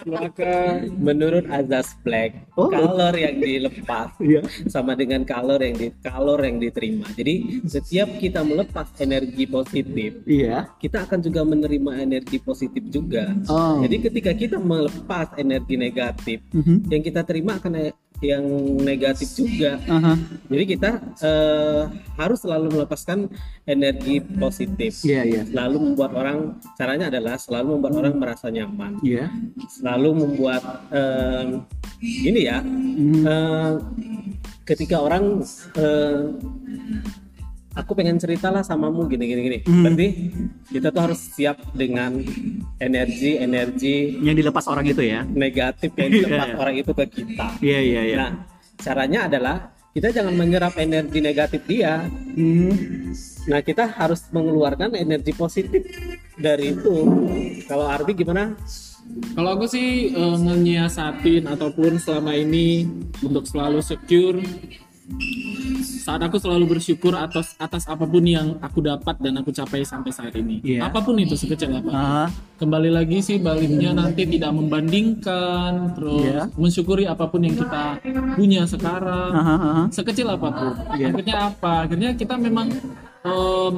Silakan. 0.00 0.72
Menurut 0.96 1.44
azas 1.48 1.96
Black, 2.00 2.32
Oh. 2.54 2.70
kalor 2.70 3.12
yang 3.12 3.36
dilepas 3.36 4.14
Iya. 4.18 4.40
sama 4.66 4.94
dengan 4.94 5.24
kalor 5.24 5.58
yang 5.58 5.74
di 5.74 5.88
kalor 6.00 6.38
yang 6.38 6.56
diterima. 6.58 7.04
Jadi 7.12 7.64
setiap 7.66 8.08
kita 8.16 8.40
melepas 8.40 8.88
energi 8.98 9.44
positif, 9.44 10.22
Iya. 10.24 10.70
kita 10.78 11.04
akan 11.04 11.18
juga 11.20 11.42
menerima 11.42 11.92
energi 11.98 12.38
positif 12.38 12.84
juga. 12.88 13.32
Oh. 13.48 13.82
Jadi 13.82 13.96
ketika 14.02 14.32
kita 14.32 14.56
melepas 14.56 15.34
energi 15.34 15.74
negatif, 15.74 16.38
Mhm. 16.52 16.88
yang 16.88 17.02
kita 17.02 17.20
terima 17.22 17.56
akan 17.56 17.72
yang 18.24 18.44
negatif 18.80 19.28
juga. 19.36 19.76
Aha. 19.84 20.16
Jadi 20.48 20.64
kita 20.64 20.90
eh, 21.20 21.82
harus 22.16 22.40
selalu 22.40 22.80
melepaskan 22.80 23.28
energi 23.68 24.24
positif. 24.24 25.04
Iya, 25.04 25.22
iya. 25.28 25.42
Selalu 25.44 25.76
membuat 25.92 26.12
orang 26.16 26.38
caranya 26.78 27.12
adalah 27.12 27.36
selalu 27.36 27.78
membuat 27.78 27.94
orang 28.00 28.14
merasa 28.16 28.46
nyaman. 28.48 29.00
Iya. 29.04 29.28
Selalu 29.68 30.08
membuat 30.24 30.62
eh, 30.90 31.60
ini 32.02 32.40
ya. 32.48 32.58
Mhm. 32.64 33.22
eh, 33.24 33.72
ketika 34.64 34.96
orang 35.04 35.44
eh, 35.76 36.20
aku 37.74 37.92
pengen 37.92 38.16
cerita 38.16 38.48
lah 38.48 38.62
samamu 38.62 39.04
gini 39.04 39.24
gini 39.24 39.40
gini. 39.42 39.58
Hmm. 39.62 39.82
Berarti 39.82 40.08
kita 40.70 40.88
tuh 40.88 41.02
harus 41.04 41.20
siap 41.20 41.58
dengan 41.72 42.18
energi 42.78 43.36
energi 43.36 44.18
Yang 44.18 44.36
dilepas 44.42 44.64
orang 44.66 44.86
itu 44.86 45.02
ya. 45.02 45.26
negatif 45.26 45.90
yang 45.94 46.10
dilepas 46.16 46.48
Iya. 46.48 46.56
orang 46.56 46.74
itu 46.76 46.90
ke 46.90 47.04
kita. 47.06 47.46
Iya, 47.58 47.80
iya, 47.80 48.00
iya. 48.04 48.16
Nah, 48.16 48.30
caranya 48.76 49.20
adalah 49.26 49.56
kita 49.90 50.10
jangan 50.10 50.34
menyerap 50.34 50.74
energi 50.76 51.18
negatif 51.18 51.62
dia. 51.66 52.02
Hmm. 52.34 52.74
Nah, 53.46 53.60
kita 53.60 53.86
harus 53.88 54.26
mengeluarkan 54.30 54.94
energi 54.94 55.30
positif 55.30 55.86
dari 56.34 56.74
itu. 56.74 56.94
Kalau 57.66 57.86
Arbi 57.86 58.10
gimana? 58.12 58.58
Kalau 59.36 59.54
aku 59.54 59.68
sih 59.68 60.10
eh, 60.10 60.36
ngenyiasatin 60.40 61.44
ataupun 61.46 62.00
selama 62.00 62.34
ini 62.34 62.88
untuk 63.20 63.44
selalu 63.44 63.84
secure 63.84 64.40
saat 66.04 66.20
aku 66.20 66.36
selalu 66.36 66.76
bersyukur 66.76 67.16
atas 67.16 67.56
atas 67.56 67.88
apa 67.88 68.04
pun 68.04 68.20
yang 68.20 68.60
aku 68.60 68.84
dapat 68.84 69.16
dan 69.18 69.40
aku 69.40 69.48
capai 69.50 69.80
sampai 69.82 70.12
saat 70.12 70.36
ini. 70.36 70.60
Iya. 70.60 70.84
Apa 70.84 71.00
pun 71.00 71.16
itu 71.16 71.32
sekecil 71.32 71.72
apa. 71.72 71.88
Ah, 71.90 72.28
Kembali 72.54 72.92
lagi 72.92 73.18
sih 73.18 73.40
baliknya 73.40 73.90
nanti 73.90 74.28
tidak 74.28 74.52
membandingkan 74.52 75.96
terus 75.96 76.22
Iya. 76.22 76.42
mensyukuri 76.54 77.04
apa 77.04 77.24
pun 77.24 77.40
yang 77.40 77.56
kita 77.56 77.98
punya 78.36 78.62
sekarang. 78.64 79.30
aha, 79.32 79.56
aha. 79.56 79.82
Sekecil 79.88 80.28
apa 80.28 80.48
pun. 80.50 80.72
Iya. 80.94 81.08
Akhirnya 81.08 81.36
apa? 81.48 81.72
Akhirnya 81.88 82.10
kita 82.12 82.36
memang 82.36 82.68
em, 83.24 83.74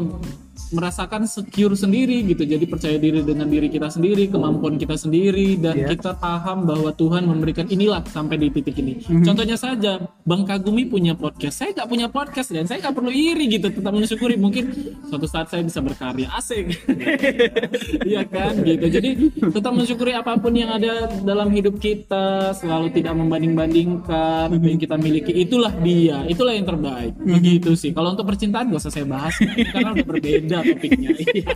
merasakan 0.72 1.24
secure 1.24 1.76
sendiri 1.76 2.24
gitu. 2.26 2.42
Jadi 2.42 2.64
percaya 2.66 2.96
diri 2.96 3.22
dengan 3.22 3.46
diri 3.46 3.68
kita 3.68 3.88
sendiri, 3.88 4.26
kemampuan 4.26 4.76
kita 4.76 4.96
sendiri 4.96 5.56
dan 5.56 5.74
Iya. 5.76 5.88
kita 5.94 6.16
paham 6.16 6.64
bahwa 6.64 6.90
Tuhan 6.92 7.24
memberikan 7.24 7.66
inilah 7.66 8.02
sampai 8.08 8.36
di 8.36 8.48
titik 8.50 8.76
ini. 8.80 8.98
Mhm. 9.00 9.24
Contohnya 9.24 9.56
saja, 9.56 10.00
Bang 10.24 10.42
Kagumi 10.42 10.88
punya 10.88 11.14
podcast. 11.14 11.60
Saya 11.60 11.70
nggak 11.76 11.88
punya 11.88 12.06
podcast 12.08 12.48
dan 12.50 12.64
saya 12.64 12.82
nggak 12.82 12.94
perlu 12.96 13.12
iri 13.12 13.44
gitu. 13.50 13.68
Tetap 13.68 13.92
mensyukuri 13.92 14.36
mungkin 14.36 14.64
suatu 15.06 15.26
saat 15.26 15.48
saya 15.48 15.62
bisa 15.62 15.78
berkarya. 15.80 16.28
Asik. 16.32 16.66
Iya 18.06 18.22
kan 18.26 18.54
gitu. 18.62 18.86
Jadi 18.86 19.10
tetap 19.34 19.72
mensyukuri 19.74 20.12
apa 20.14 20.38
pun 20.38 20.54
yang 20.54 20.70
ada 20.70 21.10
dalam 21.22 21.50
hidup 21.50 21.78
kita, 21.78 22.54
selalu 22.54 22.92
tidak 22.94 23.14
membanding-bandingkan 23.16 24.46
apa 24.52 24.66
yang 24.66 24.80
kita 24.80 24.96
miliki. 24.96 25.32
Itulah 25.34 25.72
dia, 25.80 26.22
itulah 26.26 26.54
yang 26.54 26.66
terbaik. 26.66 27.12
Begitu 27.18 27.74
sih. 27.74 27.90
Kalau 27.90 28.14
untuk 28.14 28.26
percintaan 28.26 28.70
gak 28.70 28.80
usah 28.82 28.92
saya 28.92 29.06
bahas 29.06 29.34
karena 29.36 29.90
udah 29.92 30.06
berbeda 30.06 30.45
topiknya. 30.46 31.10
Iya. 31.36 31.52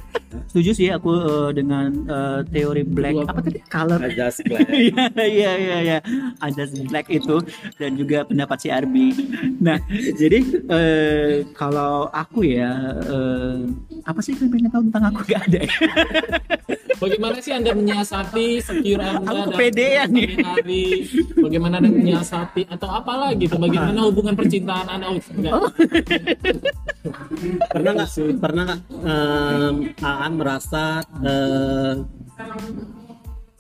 Setuju 0.50 0.70
sih 0.74 0.88
aku 0.90 1.11
eh, 1.14 1.50
dengan 1.55 1.90
eh, 2.07 2.40
teori 2.50 2.83
black 2.87 3.14
Dua- 3.18 3.29
apa 3.31 3.40
tadi 3.42 3.59
color 3.66 4.00
Ajas 4.03 4.42
Black. 4.42 4.66
Iya 4.90 5.05
iya 5.14 5.53
iya 5.59 5.79
iya 5.83 5.98
ada 6.38 6.64
black 6.87 7.07
itu 7.11 7.38
dan 7.79 7.94
juga 7.94 8.26
pendapat 8.26 8.59
si 8.59 8.68
Arbi. 8.70 9.14
Nah 9.62 9.79
jadi 9.90 10.38
eh, 10.70 11.31
kalau 11.55 12.11
aku 12.11 12.46
ya 12.46 12.70
eh, 13.07 13.59
apa 14.07 14.20
sih 14.22 14.35
yang 14.38 14.50
pengen 14.50 14.70
tahu 14.70 14.83
tentang 14.90 15.05
aku 15.11 15.18
gak 15.26 15.42
ada 15.50 15.61
ya? 15.66 15.74
Bagaimana 17.00 17.40
sih 17.40 17.53
Anda 17.57 17.72
menyiasati 17.72 18.61
secure 18.61 19.00
Anda 19.00 19.24
Aku 19.24 19.33
dalam 19.33 19.48
kepedean 19.57 20.09
nih. 20.12 20.29
hari 20.44 20.85
Bagaimana 21.33 21.81
Anda 21.81 21.88
menyiasati 21.88 22.68
atau 22.68 22.88
apalah 22.92 23.33
gitu. 23.40 23.57
Bagaimana 23.57 24.05
hubungan 24.05 24.37
percintaan 24.37 24.85
Anda? 24.85 25.09
Oh, 25.09 25.16
enggak. 25.16 25.53
pernah 27.72 27.90
nggak 27.96 28.11
pernah 28.37 28.62
nggak 28.68 28.79
em, 28.88 29.74
Aan 30.00 30.32
merasa 30.36 31.04
eh, 31.22 31.94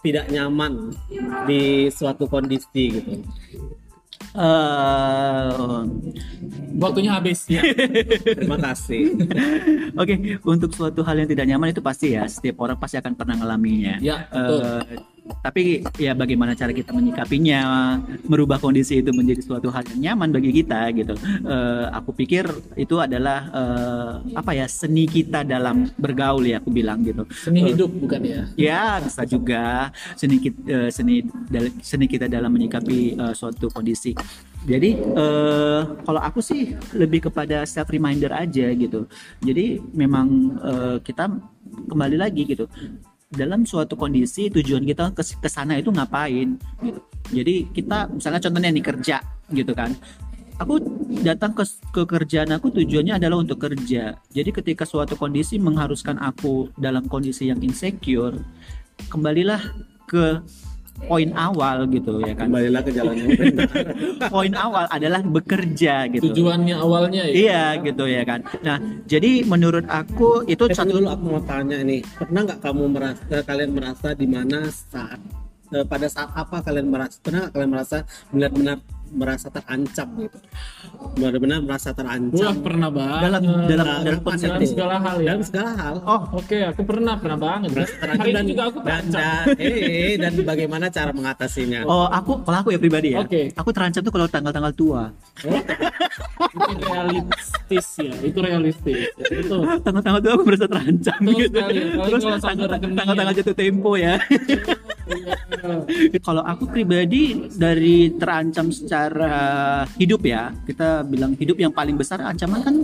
tidak 0.00 0.26
nyaman 0.32 0.96
di 1.44 1.92
suatu 1.92 2.24
kondisi 2.24 3.00
gitu? 3.00 3.20
Eh, 4.30 5.80
Waktunya 6.80 7.12
habis 7.12 7.44
ya. 7.50 7.60
Terima 8.40 8.56
kasih. 8.56 9.12
Oke, 9.98 10.40
untuk 10.46 10.72
suatu 10.72 11.04
hal 11.04 11.20
yang 11.20 11.28
tidak 11.28 11.46
nyaman 11.50 11.74
itu 11.74 11.82
pasti 11.84 12.16
ya, 12.16 12.24
setiap 12.24 12.62
orang 12.64 12.80
pasti 12.80 12.96
akan 12.96 13.12
pernah 13.18 13.36
ngalaminya. 13.36 14.00
Ya, 14.00 14.24
betul. 14.32 14.60
Eh, 14.64 14.82
tapi 15.40 15.80
ya 15.96 16.12
bagaimana 16.12 16.52
cara 16.52 16.74
kita 16.74 16.92
menyikapinya, 16.92 17.96
merubah 18.28 18.60
kondisi 18.60 19.00
itu 19.00 19.08
menjadi 19.14 19.40
suatu 19.40 19.72
hal 19.72 19.86
yang 19.96 20.12
nyaman 20.12 20.30
bagi 20.36 20.50
kita 20.52 20.92
gitu. 20.92 21.14
Eh, 21.46 21.86
aku 21.94 22.12
pikir 22.12 22.44
itu 22.76 23.00
adalah 23.00 23.48
eh, 23.48 24.12
apa 24.36 24.52
ya 24.52 24.66
seni 24.68 25.08
kita 25.08 25.46
dalam 25.46 25.88
bergaul 25.96 26.44
ya 26.44 26.60
aku 26.60 26.68
bilang 26.68 27.00
gitu. 27.06 27.24
Seni 27.32 27.72
hidup 27.72 27.88
bukan 27.88 28.20
ya? 28.20 28.40
Ya 28.58 28.82
bisa 29.00 29.24
juga 29.24 29.88
seni 30.18 30.36
kit- 30.42 30.66
eh, 30.68 30.92
seni 30.92 31.24
seni 31.80 32.04
kita 32.04 32.28
dalam 32.28 32.52
menyikapi 32.52 33.16
eh, 33.16 33.34
suatu 33.34 33.72
kondisi. 33.72 34.12
Jadi 34.68 34.90
eh, 34.92 35.80
kalau 36.04 36.20
aku 36.20 36.44
sih 36.44 36.76
lebih 36.92 37.32
kepada 37.32 37.64
self 37.64 37.88
reminder 37.88 38.28
aja 38.36 38.68
gitu. 38.76 39.08
Jadi 39.40 39.80
memang 39.96 40.28
eh, 40.60 40.96
kita 41.00 41.32
kembali 41.88 42.16
lagi 42.18 42.42
gitu 42.44 42.66
dalam 43.30 43.62
suatu 43.62 43.94
kondisi 43.94 44.50
tujuan 44.50 44.82
kita 44.82 45.14
ke 45.14 45.48
sana 45.48 45.78
itu 45.78 45.94
ngapain 45.94 46.58
gitu. 46.82 47.00
Jadi 47.30 47.70
kita 47.70 48.10
misalnya 48.10 48.42
contohnya 48.42 48.70
nih 48.74 48.84
kerja 48.84 49.16
gitu 49.54 49.70
kan. 49.70 49.94
Aku 50.60 50.76
datang 51.24 51.56
ke, 51.56 51.64
ke 51.94 52.02
kerjaan 52.04 52.52
aku 52.52 52.68
tujuannya 52.74 53.16
adalah 53.16 53.40
untuk 53.40 53.64
kerja. 53.64 54.18
Jadi 54.28 54.50
ketika 54.52 54.84
suatu 54.84 55.16
kondisi 55.16 55.56
mengharuskan 55.56 56.20
aku 56.20 56.68
dalam 56.76 57.08
kondisi 57.08 57.48
yang 57.48 57.62
insecure, 57.64 58.36
kembalilah 59.08 59.62
ke 60.04 60.42
poin 61.06 61.30
awal 61.36 61.88
gitu 61.88 62.20
ya 62.24 62.32
kan. 62.36 62.48
Kembalilah 62.50 62.82
ke 62.84 62.90
jalan 62.92 63.14
yang 63.16 63.30
benar. 63.40 63.68
Poin 64.28 64.52
awal 64.54 64.84
adalah 64.90 65.20
bekerja 65.24 66.08
gitu. 66.12 66.30
Tujuannya 66.30 66.76
awalnya 66.76 67.22
ya. 67.28 67.34
Iya 67.34 67.64
gitu 67.84 68.04
ya 68.06 68.22
kan. 68.24 68.40
Nah, 68.60 68.76
jadi 69.08 69.44
menurut 69.44 69.86
aku 69.88 70.44
itu 70.46 70.64
Tapi 70.68 70.76
satu 70.76 71.00
dulu 71.00 71.08
aku 71.08 71.24
mau 71.36 71.42
tanya 71.44 71.80
nih, 71.82 72.00
pernah 72.04 72.40
nggak 72.46 72.60
kamu 72.60 72.84
merasa 72.90 73.36
kalian 73.44 73.70
merasa 73.72 74.08
di 74.14 74.26
mana 74.28 74.68
saat 74.70 75.18
eh, 75.18 75.49
pada 75.84 76.06
saat 76.06 76.30
apa 76.32 76.56
kalian 76.60 76.86
merasa 76.86 77.16
pernah 77.18 77.38
nggak 77.42 77.52
kalian 77.52 77.70
merasa 77.70 77.96
benar-benar 78.28 78.78
merasa 79.10 79.50
terancam 79.50 80.06
gitu, 80.22 80.38
benar-benar 81.18 81.58
merasa 81.66 81.90
Wah 81.90 81.98
terancam 81.98 82.54
pernah 82.62 82.86
banget. 82.88 83.20
dalam 83.26 83.42
dalam 83.42 83.50
Nah, 83.50 83.66
dalam 83.66 84.20
dalam 84.22 84.62
itu? 84.62 84.70
segala 84.70 84.96
hal 85.02 85.16
ya. 85.18 85.26
dalam 85.26 85.42
segala 85.42 85.70
hal. 85.74 85.94
Oh, 86.06 86.22
Oke, 86.38 86.58
aku 86.62 86.82
pernah 86.86 87.18
pernah 87.18 87.34
banget. 87.34 87.90
Terancam 87.90 88.22
Hari 88.22 88.30
dan 88.30 88.44
juga 88.46 88.62
aku 88.70 88.78
dan, 88.78 88.86
terancam. 89.10 89.44
dan, 89.50 89.58
eh, 89.58 90.14
dan 90.14 90.32
bagaimana 90.46 90.86
cara 90.88 91.10
mengatasinya? 91.10 91.80
oh 91.84 92.06
aku 92.06 92.38
kalau 92.46 92.58
aku 92.62 92.70
ya 92.70 92.78
pribadi 92.78 93.08
ya. 93.10 93.18
Oke. 93.18 93.50
Aku 93.50 93.70
terancam 93.74 93.98
tuh 93.98 94.12
kalau 94.14 94.26
tanggal-tanggal 94.30 94.72
tua. 94.78 95.02
itu 96.40 96.74
realistis 96.80 97.86
ya, 97.98 98.14
itu 98.22 98.38
realistis. 98.38 99.10
Ya, 99.10 99.26
itu 99.32 99.56
Tanggal-tanggal 99.82 100.20
tua 100.22 100.32
aku 100.34 100.44
merasa 100.46 100.66
terancam 100.70 101.18
Betul 101.18 101.34
gitu. 101.40 101.58
sekali. 101.58 101.80
Terus 101.98 102.22
tanggal-tanggal 102.94 103.34
jatuh 103.34 103.56
tempo 103.58 103.90
ya. 103.98 104.14
Kalau 106.26 106.42
aku 106.44 106.70
pribadi 106.70 107.50
dari 107.54 108.14
terancam 108.14 108.70
secara 108.70 109.34
hidup 109.98 110.22
ya, 110.24 110.54
kita 110.64 111.04
bilang 111.06 111.34
hidup 111.36 111.58
yang 111.58 111.72
paling 111.74 111.96
besar 111.98 112.22
ancaman 112.22 112.60
kan 112.62 112.76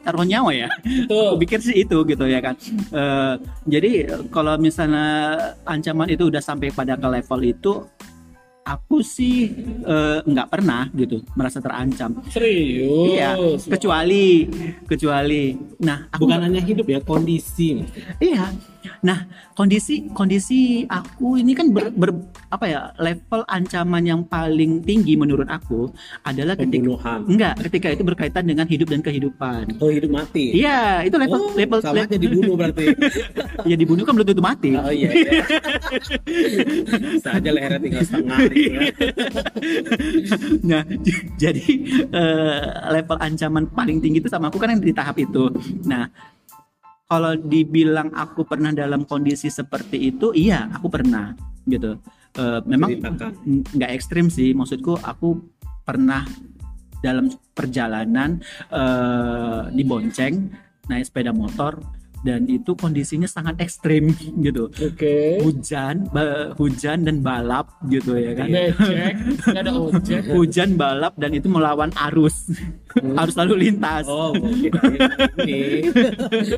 taruh 0.00 0.24
nyawa 0.24 0.52
ya. 0.56 0.68
Aku 1.06 1.36
pikir 1.36 1.60
sih 1.60 1.84
itu 1.84 1.98
gitu 2.08 2.24
ya 2.24 2.40
kan. 2.40 2.56
Eh, 2.92 3.34
jadi 3.68 3.90
kalau 4.32 4.56
misalnya 4.56 5.36
ancaman 5.68 6.08
itu 6.08 6.32
udah 6.32 6.40
sampai 6.40 6.72
pada 6.72 6.96
ke 6.96 7.08
level 7.08 7.40
itu, 7.44 7.72
aku 8.64 9.04
sih 9.04 9.52
eh, 9.84 10.18
nggak 10.24 10.48
pernah 10.48 10.88
gitu 10.96 11.20
merasa 11.36 11.60
terancam. 11.60 12.16
Serius. 12.32 13.12
Iya, 13.16 13.30
kecuali 13.68 14.48
kecuali. 14.88 15.56
Nah, 15.84 16.08
aku 16.12 16.24
Bukan 16.24 16.48
hanya 16.48 16.60
hidup 16.62 16.86
ya, 16.88 17.00
kondisi. 17.04 17.84
Iya, 18.20 18.52
Nah, 19.00 19.24
kondisi 19.52 20.08
kondisi 20.10 20.60
aku 20.84 21.36
ini 21.36 21.52
kan 21.52 21.68
ber, 21.68 21.88
ber- 21.90 22.16
apa 22.48 22.64
ya 22.64 22.80
level 22.96 23.44
ancaman 23.46 24.02
yang 24.02 24.20
paling 24.22 24.80
tinggi 24.80 25.14
menurut 25.14 25.46
aku 25.46 25.92
adalah 26.22 26.54
ketika 26.54 26.80
Pembunuhan. 26.80 27.20
enggak 27.24 27.54
ketika 27.64 27.88
itu 27.90 28.02
berkaitan 28.02 28.44
dengan 28.44 28.64
hidup 28.64 28.88
dan 28.88 29.00
kehidupan. 29.00 29.76
Oh 29.78 29.88
hidup 29.88 30.10
mati. 30.10 30.56
Iya, 30.56 31.04
itu 31.04 31.16
level 31.16 31.38
Oh, 31.40 31.52
level, 31.52 31.78
sama 31.80 32.04
aja 32.04 32.16
dibunuh 32.16 32.54
berarti. 32.54 32.86
ya 33.70 33.76
dibunuh 33.76 34.02
kan 34.02 34.12
belum 34.12 34.26
tentu 34.26 34.42
mati. 34.42 34.68
Oh 34.72 34.88
iya. 34.88 35.08
iya. 35.10 35.42
Bisa 37.12 37.30
aja 37.34 37.50
lehernya 37.50 37.78
tinggal 37.78 38.02
setengah. 38.02 38.38
gitu 38.46 38.70
ya. 38.70 38.80
Nah, 40.62 40.82
jadi 41.36 41.66
eh, 42.06 42.60
level 42.90 43.16
ancaman 43.18 43.64
paling 43.68 43.98
tinggi 43.98 44.18
itu 44.18 44.28
sama 44.28 44.48
aku 44.48 44.56
kan 44.56 44.70
yang 44.70 44.80
di 44.80 44.92
tahap 44.92 45.16
itu. 45.16 45.50
Nah, 45.84 46.06
kalau 47.10 47.34
dibilang 47.34 48.14
aku 48.14 48.46
pernah 48.46 48.70
dalam 48.70 49.02
kondisi 49.02 49.50
seperti 49.50 50.14
itu, 50.14 50.30
iya, 50.30 50.70
aku 50.70 50.86
pernah 50.86 51.34
gitu. 51.66 51.98
Eh, 52.38 52.60
memang 52.70 53.02
nggak 53.74 53.90
ekstrim 53.90 54.30
sih, 54.30 54.54
maksudku 54.54 54.94
aku 55.02 55.42
pernah 55.82 56.22
dalam 57.02 57.26
perjalanan 57.50 58.38
eh, 58.70 59.62
dibonceng 59.74 60.54
naik 60.86 61.10
sepeda 61.10 61.34
motor 61.34 61.82
dan 62.20 62.44
itu 62.44 62.72
kondisinya 62.72 63.24
sangat 63.24 63.56
ekstrim 63.58 64.12
gitu. 64.38 64.68
Oke. 64.68 65.40
Hujan, 65.40 66.04
ba- 66.08 66.52
hujan 66.54 67.02
dan 67.02 67.20
balap 67.20 67.72
gitu 67.86 68.12
ya 68.14 68.32
kan. 68.34 68.48
Becek, 68.48 69.14
ada 69.50 69.70
ojek. 69.72 70.22
hujan 70.28 70.76
balap 70.76 71.16
dan 71.16 71.32
itu 71.32 71.46
melawan 71.46 71.88
arus 72.10 72.52
arus 72.92 73.34
lalu 73.34 73.68
lintas 73.68 74.04
Oh, 74.04 74.34
ini 75.40 75.86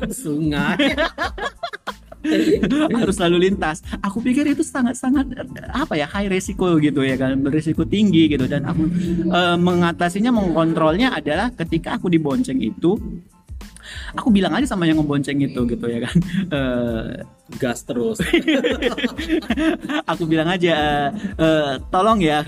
sungai. 0.09 0.97
arus 2.95 3.19
lalu 3.19 3.37
lintas 3.45 3.83
aku 3.99 4.23
pikir 4.23 4.47
itu 4.47 4.63
sangat 4.63 4.95
sangat 4.95 5.27
apa 5.69 5.93
ya 5.93 6.07
high 6.07 6.31
resiko 6.31 6.79
gitu 6.79 7.03
ya 7.03 7.19
kan 7.19 7.35
berisiko 7.37 7.83
tinggi 7.83 8.31
gitu 8.31 8.47
dan 8.47 8.63
aku 8.63 8.87
eh, 9.27 9.57
mengatasinya 9.59 10.31
mengkontrolnya 10.31 11.11
adalah 11.13 11.51
ketika 11.51 11.99
aku 11.99 12.07
dibonceng 12.07 12.63
itu 12.63 12.95
aku 14.13 14.29
bilang 14.29 14.53
aja 14.53 14.69
sama 14.69 14.85
yang 14.85 15.01
ngebonceng 15.01 15.39
itu 15.41 15.61
gitu 15.67 15.85
ya 15.87 15.99
kan 16.03 16.17
Eh, 16.53 17.25
Gas 17.59 17.85
terus. 17.85 18.17
aku 20.11 20.23
bilang 20.25 20.49
aja 20.49 21.09
eh, 21.37 21.73
tolong 21.91 22.19
ya 22.21 22.41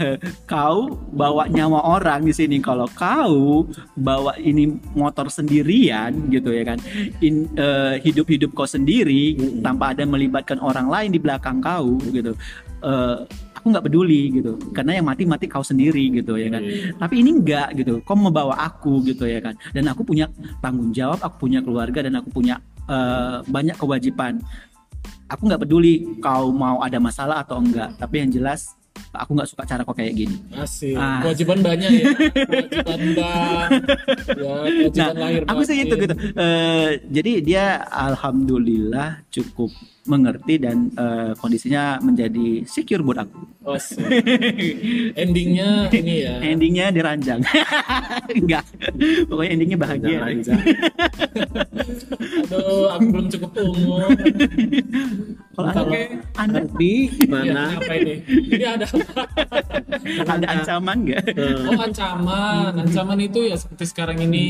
kau 0.46 0.98
bawa 1.12 1.46
nyawa 1.46 2.00
orang 2.00 2.26
di 2.26 2.34
sini 2.34 2.58
kalau 2.64 2.88
kau 2.94 3.66
bawa 3.98 4.34
ini 4.40 4.78
motor 4.96 5.30
sendirian 5.30 6.30
gitu 6.32 6.50
ya 6.54 6.64
kan 6.66 6.80
In, 7.22 7.50
eh, 7.58 8.02
hidup-hidup 8.02 8.56
kau 8.56 8.66
sendiri 8.66 9.36
Mm-mm. 9.36 9.62
tanpa 9.62 9.94
ada 9.94 10.08
melibatkan 10.08 10.58
orang 10.62 10.88
lain 10.90 11.10
di 11.14 11.20
belakang 11.22 11.60
kau 11.60 11.98
gitu 12.10 12.34
Eh, 12.86 13.18
aku 13.66 13.74
nggak 13.74 13.86
peduli 13.90 14.30
gitu. 14.30 14.62
Karena 14.78 15.02
yang 15.02 15.10
mati 15.10 15.26
mati 15.26 15.50
kau 15.50 15.66
sendiri 15.66 16.14
gitu 16.14 16.38
ya 16.38 16.54
kan? 16.54 16.62
Tapi 17.02 17.26
ini 17.26 17.34
enggak 17.34 17.74
gitu. 17.82 17.98
Kau 18.06 18.14
membawa 18.14 18.62
aku 18.62 19.02
gitu 19.02 19.26
ya 19.26 19.42
kan? 19.42 19.58
Dan 19.74 19.90
aku 19.90 20.06
punya 20.06 20.30
tanggung 20.62 20.94
jawab 20.94 21.18
aku 21.26 21.50
punya 21.50 21.66
keluarga 21.66 22.06
dan 22.06 22.14
aku 22.22 22.30
punya 22.30 22.62
eh, 22.86 23.42
banyak 23.42 23.74
kewajiban. 23.74 24.38
Aku 25.34 25.50
nggak 25.50 25.66
peduli 25.66 26.22
kau 26.22 26.54
mau 26.54 26.86
ada 26.86 27.02
masalah 27.02 27.42
atau 27.42 27.58
enggak. 27.58 27.98
Tapi 27.98 28.22
yang 28.22 28.30
jelas 28.30 28.78
aku 29.12 29.32
nggak 29.32 29.48
suka 29.48 29.64
cara 29.64 29.82
kau 29.82 29.92
kayak 29.92 30.14
gini 30.14 30.36
Asik. 30.54 30.94
Ah. 30.94 31.20
Kewajiban 31.22 31.60
banyak 31.62 31.88
ya. 31.90 32.06
Kewajiban 32.44 33.02
bank. 33.14 33.70
Ya, 34.28 34.56
kewajiban 34.68 34.96
nah 34.98 35.10
lahir 35.18 35.42
aku 35.46 35.62
sih 35.64 35.76
gitu 35.80 35.96
gitu 35.98 36.16
Eh, 36.36 36.88
jadi 37.06 37.32
dia 37.40 37.66
alhamdulillah 37.86 39.24
cukup 39.30 39.72
mengerti 40.06 40.60
dan 40.60 40.92
eh, 40.92 41.32
kondisinya 41.36 41.98
menjadi 41.98 42.62
secure 42.64 43.02
buat 43.02 43.24
aku 43.24 43.40
Asik. 43.66 43.98
Endingnya 45.16 45.90
ini 45.90 46.16
ya. 46.22 46.36
endingnya 46.44 46.86
diranjang 46.90 47.42
enggak 48.38 48.62
pokoknya 49.26 49.52
endingnya 49.52 49.78
bahagia 49.80 50.18
Aduh, 52.46 52.88
aku 52.92 53.06
belum 53.08 53.28
cukup 53.30 53.52
umur. 53.58 54.10
kalau 55.56 55.72
Kalau- 55.72 55.88
anda, 55.88 56.00
anda 56.38 56.60
Ardi 56.62 56.96
Ya, 57.26 57.64
apa 57.74 57.94
ini? 57.96 58.14
Ini 58.28 58.66
ada? 58.68 58.85
Ada 60.30 60.46
ancaman 60.60 60.98
nggak 61.06 61.24
Oh 61.66 61.80
ancaman, 61.82 62.72
ancaman 62.78 63.20
itu 63.22 63.50
ya 63.50 63.56
seperti 63.58 63.86
sekarang 63.90 64.22
ini 64.22 64.48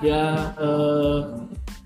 ya 0.00 0.54
eh, 0.58 1.20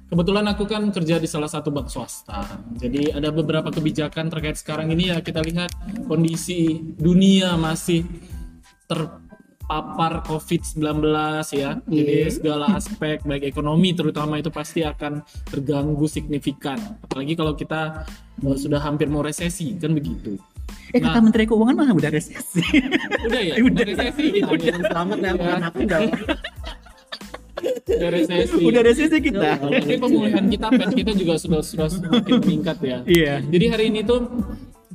kebetulan 0.08 0.44
aku 0.48 0.64
kan 0.64 0.88
kerja 0.88 1.20
di 1.20 1.28
salah 1.28 1.48
satu 1.48 1.68
bank 1.68 1.92
swasta. 1.92 2.58
Jadi 2.80 3.12
ada 3.12 3.28
beberapa 3.28 3.68
kebijakan 3.68 4.32
terkait 4.32 4.56
sekarang 4.56 4.92
ini 4.92 5.12
ya 5.12 5.20
kita 5.20 5.44
lihat 5.44 5.70
kondisi 6.08 6.80
dunia 6.96 7.60
masih 7.60 8.08
terpapar 8.88 10.24
COVID-19 10.24 10.80
ya. 11.52 11.76
Jadi 11.84 12.16
segala 12.32 12.72
aspek 12.72 13.20
baik 13.22 13.44
ekonomi 13.44 13.92
terutama 13.92 14.40
itu 14.40 14.48
pasti 14.48 14.80
akan 14.80 15.20
terganggu 15.44 16.08
signifikan. 16.08 16.80
Apalagi 17.04 17.36
kalau 17.36 17.52
kita 17.52 18.08
eh, 18.42 18.56
sudah 18.56 18.80
hampir 18.80 19.12
mau 19.12 19.20
resesi 19.20 19.76
kan 19.76 19.92
begitu. 19.92 20.40
Eh 20.88 20.98
kata 20.98 21.18
menteri 21.20 21.44
keuangan 21.44 21.74
mana 21.74 21.92
udah 21.92 22.08
resesi 22.08 22.64
Udah 23.24 23.40
ya, 23.40 23.54
Udah. 23.60 23.68
udah 23.68 23.84
resesi 23.84 24.24
gitu 24.34 24.52
ya. 24.56 24.74
Selamat 24.80 25.18
ya, 25.18 25.26
Ya. 25.26 25.32
bukan 25.34 25.62
aku 25.62 25.80
dah. 25.84 26.00
Udah 27.88 28.10
resesi. 28.10 28.60
udah 28.62 28.82
resesi 28.82 29.16
kita 29.18 29.50
Tapi 29.58 29.94
pemulihan 29.96 30.44
kita 30.46 30.66
pet 30.70 30.90
kita 30.94 31.12
juga 31.12 31.34
sudah 31.36 31.60
sudah 31.60 31.88
semakin 31.88 32.34
meningkat 32.40 32.78
ya. 32.80 32.98
Iya. 33.04 33.34
Jadi 33.42 33.64
hari 33.66 33.84
ini 33.90 34.00
tuh 34.02 34.20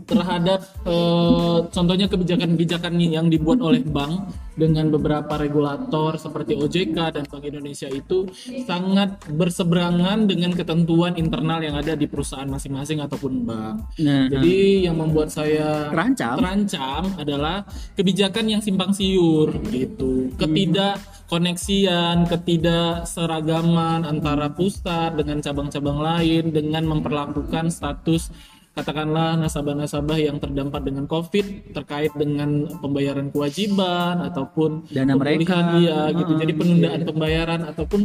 terhadap 0.06 0.60
eh, 0.86 1.58
contohnya 1.72 2.08
kebijakan-kebijakan 2.08 2.94
yang 3.00 3.28
dibuat 3.28 3.60
oleh 3.64 3.82
bank 3.84 4.32
dengan 4.54 4.94
beberapa 4.94 5.34
regulator 5.34 6.14
seperti 6.14 6.54
OJK 6.54 6.98
dan 7.18 7.24
Bank 7.26 7.42
Indonesia 7.42 7.90
itu 7.90 8.30
sangat 8.70 9.18
berseberangan 9.34 10.30
dengan 10.30 10.54
ketentuan 10.54 11.18
internal 11.18 11.58
yang 11.66 11.74
ada 11.74 11.98
di 11.98 12.06
perusahaan 12.06 12.46
masing-masing 12.46 13.02
ataupun 13.02 13.50
bank. 13.50 13.98
Nah, 13.98 14.30
Jadi 14.30 14.86
yang 14.86 15.02
membuat 15.02 15.34
saya 15.34 15.90
Terancam. 15.90 16.38
terancam 16.38 17.02
adalah 17.18 17.66
kebijakan 17.98 18.46
yang 18.46 18.62
simpang 18.62 18.94
siur 18.94 19.58
gitu. 19.74 20.30
Ketidak 20.38 21.02
koneksian, 21.34 22.30
ketidakseragaman 22.30 24.06
antara 24.06 24.54
pusat 24.54 25.18
dengan 25.18 25.42
cabang-cabang 25.42 25.98
lain 25.98 26.54
dengan 26.54 26.86
memperlakukan 26.86 27.74
status 27.74 28.30
katakanlah 28.74 29.38
nasabah-nasabah 29.38 30.18
yang 30.18 30.42
terdampak 30.42 30.82
dengan 30.82 31.06
COVID 31.06 31.78
terkait 31.78 32.10
dengan 32.18 32.66
pembayaran 32.82 33.30
kewajiban 33.30 34.26
ataupun 34.26 34.90
Dana 34.90 35.14
mereka. 35.14 35.62
pemulihan, 35.62 35.78
iya 35.78 36.00
gitu. 36.18 36.32
Jadi 36.42 36.54
penundaan 36.58 37.02
pembayaran 37.06 37.62
ataupun 37.70 38.02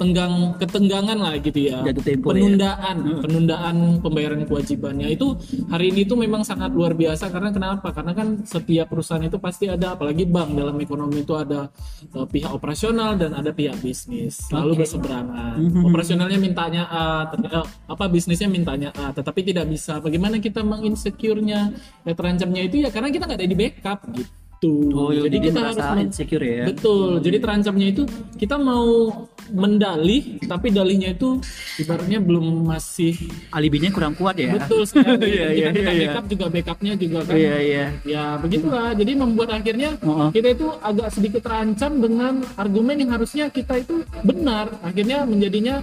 tenggang 0.00 0.56
ketenggangan 0.56 1.18
lah 1.20 1.36
gitu 1.36 1.60
ya. 1.60 1.84
Jatuh 1.84 2.00
tempo 2.00 2.32
ya. 2.32 2.40
penundaan, 2.40 2.96
penundaan 3.20 3.76
pembayaran 4.00 4.48
kewajibannya 4.48 5.12
itu 5.12 5.36
hari 5.68 5.92
ini 5.92 6.08
tuh 6.08 6.16
memang 6.16 6.40
sangat 6.40 6.72
luar 6.72 6.96
biasa 6.96 7.28
karena 7.28 7.52
kenapa? 7.52 7.92
Karena 7.92 8.16
kan 8.16 8.40
setiap 8.48 8.88
perusahaan 8.88 9.20
itu 9.20 9.36
pasti 9.36 9.68
ada 9.68 9.92
apalagi 9.92 10.24
bank 10.24 10.56
dalam 10.56 10.80
ekonomi 10.80 11.20
itu 11.20 11.36
ada 11.36 11.68
eh, 12.16 12.26
pihak 12.26 12.48
operasional 12.48 13.20
dan 13.20 13.36
ada 13.36 13.52
pihak 13.52 13.76
bisnis 13.84 14.40
selalu 14.48 14.80
berseberangan. 14.80 15.60
Operasionalnya 15.84 16.40
mintanya 16.40 16.88
A, 16.88 17.02
eh, 17.36 17.66
apa 17.84 18.04
bisnisnya 18.08 18.48
mintanya 18.48 18.96
A, 18.96 19.12
tetapi 19.12 19.44
tidak 19.44 19.68
bisa. 19.68 20.00
Bagaimana 20.00 20.40
kita 20.40 20.64
menginsecure-nya, 20.64 21.76
ya 22.08 22.12
terancamnya 22.16 22.62
itu 22.64 22.80
ya 22.80 22.88
karena 22.88 23.12
kita 23.12 23.28
nggak 23.28 23.38
ada 23.44 23.48
di 23.52 23.58
backup 23.58 24.00
gitu. 24.16 24.39
Oh 24.68 25.08
jadi, 25.08 25.36
dia 25.40 25.40
kita 25.48 25.60
harus 25.72 25.78
insecure 26.04 26.44
ya 26.44 26.64
Betul. 26.68 27.24
Jadi 27.24 27.36
terancamnya 27.40 27.86
itu 27.96 28.02
kita 28.36 28.60
mau 28.60 29.08
mendalih, 29.50 30.38
tapi 30.46 30.70
dalihnya 30.70 31.16
itu 31.16 31.40
ibaratnya 31.80 32.20
belum 32.22 32.68
masih 32.68 33.16
alibinya 33.50 33.90
kurang 33.90 34.14
kuat 34.14 34.36
ya 34.38 34.54
betul 34.54 34.84
sekali. 34.90 35.26
Iya, 35.26 35.48
iya, 35.50 35.68
kita 35.72 35.80
kita 35.80 35.90
iya, 35.90 36.00
backup 36.12 36.24
juga 36.28 36.46
backupnya 36.52 36.92
juga 36.94 37.18
kan. 37.24 37.34
iya 37.34 37.56
iya 37.58 37.86
Ya 38.04 38.24
begitulah. 38.38 38.92
Jadi 38.94 39.12
membuat 39.16 39.50
akhirnya 39.56 39.90
Oh, 40.04 40.28
oh. 40.28 40.30
kita 40.30 40.54
itu 40.54 40.66
agak 40.80 41.08
sedikit 41.12 41.42
terancam 41.44 41.92
dengan 41.98 42.44
argumen 42.56 42.96
yang 43.00 43.10
harusnya 43.16 43.48
kita 43.48 43.80
itu 43.80 44.04
benar. 44.22 44.70
Akhirnya 44.84 45.24
menjadinya 45.24 45.82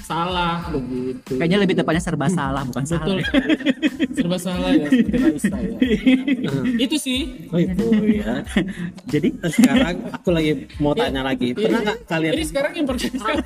salah 0.00 0.66
begitu. 0.72 1.36
kayaknya 1.36 1.58
lebih 1.60 1.74
tepatnya 1.78 2.02
serba 2.02 2.26
salah 2.26 2.64
bukan 2.64 2.82
betul. 2.82 2.98
salah 2.98 3.16
Serba 4.16 4.36
salah 4.36 4.70
ya 4.72 4.86
seperti 4.88 5.18
Raisa 5.18 5.56
ya. 5.56 5.78
itu 6.84 6.96
sih. 6.98 7.20
Oh 7.48 7.58
itu 7.58 7.84
ya. 8.12 8.44
jadi 9.08 9.28
Sekarang 9.46 9.96
aku 10.10 10.28
lagi 10.32 10.52
mau 10.78 10.92
tanya 10.92 11.22
lagi. 11.22 11.54
Pernah 11.54 11.80
nggak 11.82 11.98
kalian? 12.06 12.32
Ini 12.34 12.44
sekarang 12.44 12.72
yang 12.76 12.86
pertanyaan 12.86 13.44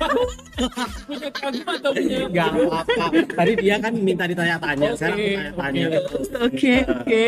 punya 1.07 1.29
kagum 1.31 1.67
atau 1.67 1.91
punya 1.93 2.19
Gak 2.31 2.49
apa. 2.67 3.05
Tadi 3.37 3.53
dia 3.59 3.75
kan 3.79 3.93
minta 3.95 4.23
ditanya-tanya. 4.25 4.87
Oke, 4.91 4.97
Sekarang 4.97 5.17
aku 5.17 5.55
tanya-tanya. 5.55 5.87
oke. 5.87 6.45
oke 6.47 6.73
oke 6.87 7.23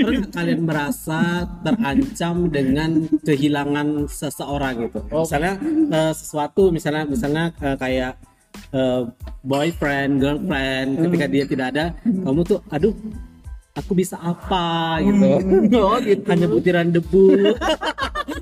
Pernah 0.00 0.28
kalian 0.30 0.60
merasa 0.62 1.20
terancam 1.64 2.34
dengan 2.52 2.90
kehilangan 3.24 3.88
seseorang 4.06 4.74
gitu? 4.86 5.00
Oh. 5.10 5.24
Misalnya 5.26 5.54
eh, 5.90 6.12
sesuatu, 6.14 6.70
misalnya 6.70 7.02
misalnya 7.08 7.44
eh, 7.58 7.76
kayak 7.76 8.12
eh, 8.70 9.02
boyfriend, 9.42 10.18
girlfriend, 10.18 10.88
ketika 11.00 11.26
dia 11.26 11.44
tidak 11.44 11.66
ada, 11.70 11.84
kamu 12.02 12.40
tuh 12.42 12.58
aduh 12.68 12.94
aku 13.72 13.92
bisa 13.94 14.16
apa 14.16 14.98
gitu. 15.00 15.26
Oh, 15.80 15.96
gitu. 15.98 16.26
Hanya 16.26 16.46
butiran 16.46 16.90
debu. 16.90 17.24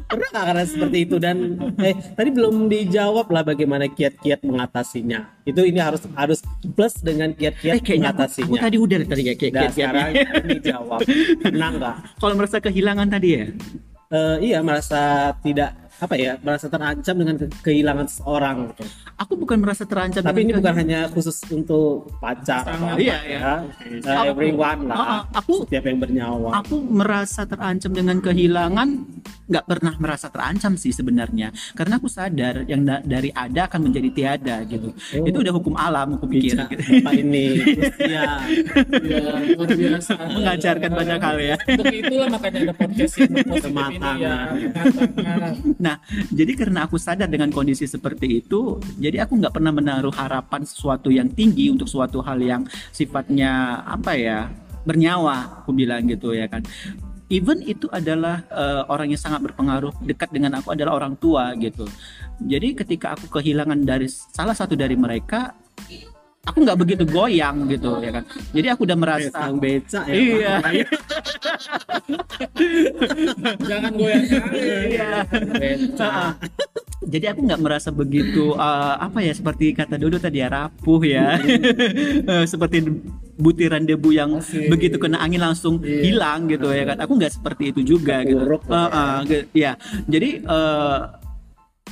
Pernah 0.09 0.29
nggak 0.33 0.45
karena 0.49 0.65
seperti 0.65 0.99
itu 1.05 1.17
dan 1.21 1.37
eh 1.81 1.93
tadi 2.13 2.29
belum 2.33 2.69
dijawab 2.69 3.29
lah 3.29 3.45
bagaimana 3.45 3.89
kiat-kiat 3.89 4.41
mengatasinya. 4.41 5.29
Itu 5.45 5.65
ini 5.65 5.81
harus 5.81 6.05
harus 6.13 6.41
plus 6.73 6.97
dengan 6.99 7.33
Eh, 7.33 7.37
kiat-kiat 7.37 7.77
aku, 7.79 7.93
mengatasinya. 7.95 8.57
aku 8.57 8.65
tadi 8.65 8.77
udah 8.77 8.99
tadi 9.05 9.23
ya 9.23 9.35
kayak 9.37 9.53
Nah, 9.55 9.69
sekarang 9.71 10.09
ini 10.45 10.59
jawab. 10.61 10.99
Pernah 11.39 11.69
nggak? 11.71 11.97
Kalau 12.21 12.35
merasa 12.35 12.57
kehilangan 12.59 13.09
tadi 13.09 13.29
ya. 13.31 13.45
Eh, 14.09 14.37
iya 14.43 14.59
merasa 14.65 15.01
tidak 15.45 15.77
apa 15.99 16.15
ya 16.15 16.39
merasa 16.39 16.67
terancam 16.67 17.15
dengan 17.15 17.35
ke- 17.37 17.51
kehilangan 17.61 18.07
seseorang 18.07 18.57
gitu. 18.71 18.85
Aku 19.19 19.35
bukan 19.35 19.59
merasa 19.59 19.83
terancam. 19.83 20.23
Tapi 20.23 20.41
ini 20.43 20.53
bukan 20.53 20.75
hanya 20.77 21.11
khusus 21.11 21.43
untuk 21.49 22.07
pacar 22.19 22.63
atau 22.65 22.87
apa 22.89 22.97
Iya, 22.97 23.19
iya. 23.27 23.39
ya. 23.41 23.55
Eh, 23.99 24.27
everyone 24.27 24.87
Ah, 24.87 24.95
ah, 24.95 24.97
lah. 24.97 25.21
aku- 25.35 25.67
setiap 25.67 25.85
yang 25.85 25.99
bernyawa. 25.99 26.63
Aku 26.63 26.79
merasa 26.81 27.43
terancam 27.45 27.91
dengan 27.91 28.19
kehilangan, 28.19 28.89
nggak 29.45 29.65
pernah 29.65 29.95
merasa 29.99 30.29
terancam 30.29 30.75
sih 30.75 30.91
sebenarnya. 30.91 31.51
Karena 31.75 31.99
aku 31.99 32.07
sadar 32.07 32.63
yang 32.65 32.83
da- 32.83 33.03
dari 33.03 33.29
ada 33.29 33.67
akan 33.67 33.91
menjadi 33.91 34.09
tiada 34.13 34.57
gitu. 34.65 34.95
Oh. 35.19 35.27
Itu 35.27 35.43
udah 35.43 35.53
hukum 35.53 35.75
alam, 35.75 36.15
aku 36.15 36.27
pikir. 36.27 36.63
Gitu. 36.63 37.03
Bapak 37.03 37.15
ini. 37.17 37.47
Iya. 37.99 38.29
ya 39.03 39.21
luar 39.51 39.69
biasa 39.69 40.13
Mengajarkan 40.39 40.91
banyak 40.95 41.19
hal 41.19 41.37
ya. 41.39 41.57
untuk 41.67 41.91
itulah 41.91 42.29
makanya 42.29 42.59
ada 42.71 42.75
podcast 42.77 43.15
yang 43.19 43.33
Kematangan. 43.59 44.17
ya 44.17 44.37
kematangan. 44.79 45.53
Nah, 45.89 45.97
jadi 46.29 46.53
karena 46.53 46.85
aku 46.85 47.01
sadar 47.01 47.33
dengan 47.33 47.49
kondisi 47.49 47.89
seperti 47.89 48.45
itu, 48.45 48.77
jadi 49.01 49.25
aku 49.25 49.41
nggak 49.41 49.57
pernah 49.57 49.73
menaruh 49.73 50.13
harapan 50.13 50.69
sesuatu 50.69 51.09
yang 51.09 51.33
tinggi 51.33 51.73
untuk 51.73 51.89
suatu 51.89 52.21
hal 52.21 52.37
yang 52.45 52.69
sifatnya 52.93 53.81
apa 53.89 54.13
ya 54.13 54.53
bernyawa, 54.85 55.65
aku 55.65 55.73
bilang 55.73 56.05
gitu 56.05 56.37
ya 56.37 56.45
kan. 56.45 56.61
Even 57.33 57.61
itu 57.65 57.89
adalah 57.93 58.45
eh, 58.53 58.83
orang 58.89 59.13
yang 59.13 59.21
sangat 59.21 59.49
berpengaruh 59.49 59.97
dekat 60.05 60.29
dengan 60.29 60.61
aku 60.61 60.77
adalah 60.77 60.97
orang 60.97 61.17
tua 61.17 61.57
gitu. 61.57 61.89
Jadi 62.41 62.77
ketika 62.77 63.17
aku 63.17 63.41
kehilangan 63.41 63.81
dari 63.85 64.09
salah 64.09 64.57
satu 64.57 64.77
dari 64.77 64.97
mereka, 64.97 65.57
aku 66.49 66.65
nggak 66.65 66.79
begitu 66.79 67.05
goyang 67.05 67.69
gitu 67.69 68.01
ya 68.01 68.11
kan. 68.11 68.25
Jadi 68.51 68.67
aku 68.69 68.81
udah 68.83 68.97
merasa 68.97 69.29
Sang 69.31 69.57
beca 69.57 70.01
ya. 70.03 70.15
Iya. 70.15 70.53
jangan 73.61 73.93
goyang 73.93 74.25
Iya. 74.53 75.11
Beca. 75.53 76.11
Jadi 77.01 77.25
aku 77.27 77.41
nggak 77.43 77.63
merasa 77.63 77.89
begitu 77.91 78.53
eh, 78.53 78.95
apa 78.99 79.19
ya 79.21 79.31
seperti 79.31 79.71
kata 79.71 79.97
Dodo 79.97 80.19
tadi 80.19 80.39
ya 80.39 80.49
rapuh 80.49 81.01
ya, 81.01 81.39
Eh, 81.39 82.45
seperti 82.51 82.83
butiran 83.39 83.87
debu 83.87 84.11
yang 84.11 84.31
Asik. 84.37 84.67
begitu 84.67 84.99
kena 84.99 85.23
angin 85.23 85.39
langsung 85.41 85.79
hilang 85.81 86.49
gitu 86.49 86.69
ya 86.69 86.85
kan. 86.85 86.99
Aku 86.99 87.15
nggak 87.15 87.33
seperti 87.33 87.71
itu 87.71 87.81
juga 87.87 88.21
gitu. 88.23 88.43
Eh, 88.43 89.19
ge- 89.25 89.47
ya. 89.55 89.79
Jadi 90.05 90.43
eh, 90.43 90.99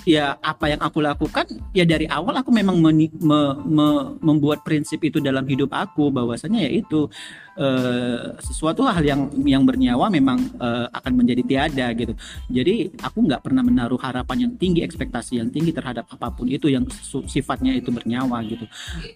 ya 0.05 0.37
apa 0.43 0.69
yang 0.75 0.81
aku 0.83 1.01
lakukan 1.01 1.47
ya 1.73 1.87
dari 1.87 2.05
awal 2.11 2.37
aku 2.37 2.51
memang 2.53 2.77
me- 2.83 3.59
me- 3.65 4.09
membuat 4.21 4.67
prinsip 4.67 5.01
itu 5.07 5.23
dalam 5.23 5.47
hidup 5.47 5.73
aku 5.73 6.13
bahwasanya 6.13 6.67
ya 6.67 6.71
itu 6.83 7.09
eh, 7.57 8.17
sesuatu 8.39 8.85
hal 8.85 9.01
yang 9.01 9.21
yang 9.43 9.63
bernyawa 9.63 10.07
memang 10.09 10.39
eh, 10.57 10.87
akan 10.89 11.13
menjadi 11.15 11.43
tiada 11.43 11.87
gitu 11.93 12.13
jadi 12.47 12.75
aku 12.99 13.19
nggak 13.23 13.41
pernah 13.41 13.61
menaruh 13.61 13.99
harapan 13.99 14.37
yang 14.43 14.53
tinggi 14.55 14.81
ekspektasi 14.81 15.37
yang 15.37 15.49
tinggi 15.49 15.71
terhadap 15.71 16.05
apa 16.07 16.29
pun 16.31 16.47
itu 16.47 16.67
yang 16.67 16.85
sifatnya 17.25 17.73
itu 17.73 17.89
bernyawa 17.89 18.41
gitu 18.43 18.65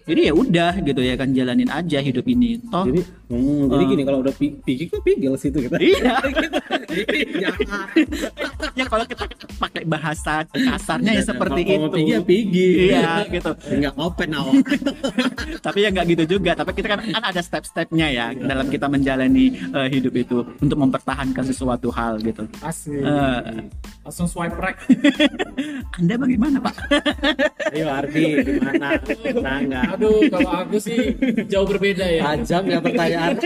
jadi 0.03 0.21
ya 0.27 0.33
udah 0.33 0.73
gitu 0.79 0.99
ya 0.99 1.13
kan 1.13 1.29
jalanin 1.29 1.69
aja 1.69 1.99
hidup 1.99 2.25
ini 2.25 2.57
toh 2.63 2.83
Jadi, 2.83 3.01
hmm, 3.29 3.63
jadi 3.67 3.81
Ah. 3.81 3.89
gini 3.89 4.01
kalau 4.03 4.19
udah 4.19 4.33
pi- 4.33 4.57
pikir 4.57 4.85
kok 4.87 5.01
pigil 5.01 5.33
situ 5.35 5.57
kita. 5.59 5.77
iya 5.77 6.17
Jangan. 7.31 7.87
ya 8.79 8.85
kalau 8.85 9.05
kita 9.05 9.23
pakai 9.57 9.83
bahasa 9.83 10.43
kasarnya 10.45 11.11
ya 11.13 11.23
seperti 11.23 11.61
Kalau 11.63 11.79
mau 11.79 11.87
itu 11.87 11.97
Pigi 11.97 12.11
ya 12.11 12.19
pigi. 12.21 12.69
iya 12.87 13.11
gitu 13.25 13.51
Enggak 13.69 13.93
open 13.95 14.29
awak. 14.33 14.53
tapi 15.65 15.77
ya 15.79 15.89
nggak 15.89 16.05
gitu 16.09 16.23
juga 16.29 16.51
tapi 16.53 16.71
kita 16.73 16.87
kan 16.89 16.99
kan 17.01 17.23
ada 17.25 17.41
step-stepnya 17.41 18.07
ya 18.09 18.25
dalam 18.33 18.67
kita 18.67 18.85
menjalani 18.85 19.45
eh, 19.71 19.87
hidup 19.89 20.13
itu 20.13 20.37
untuk 20.57 20.77
mempertahankan 20.77 21.43
sesuatu 21.43 21.89
hal 21.89 22.17
gitu 22.19 22.47
asik 22.61 23.01
Eh, 23.01 23.39
langsung 24.01 24.25
swipe 24.25 24.57
right 24.57 24.77
anda 25.99 26.15
bagaimana 26.15 26.57
pak 26.59 26.75
Ayo 27.71 27.87
Ardi, 27.87 28.23
gimana? 28.43 28.99
Nah, 29.39 29.57
enggak. 29.63 29.85
aduh 29.95 30.19
kalau 30.27 30.51
aku 30.59 30.75
sih 30.75 31.15
jauh 31.47 31.63
berbeda 31.63 32.03
ya 32.03 32.35
Tajam 32.35 32.63
ya 32.67 32.79
pertanyaan. 32.79 33.39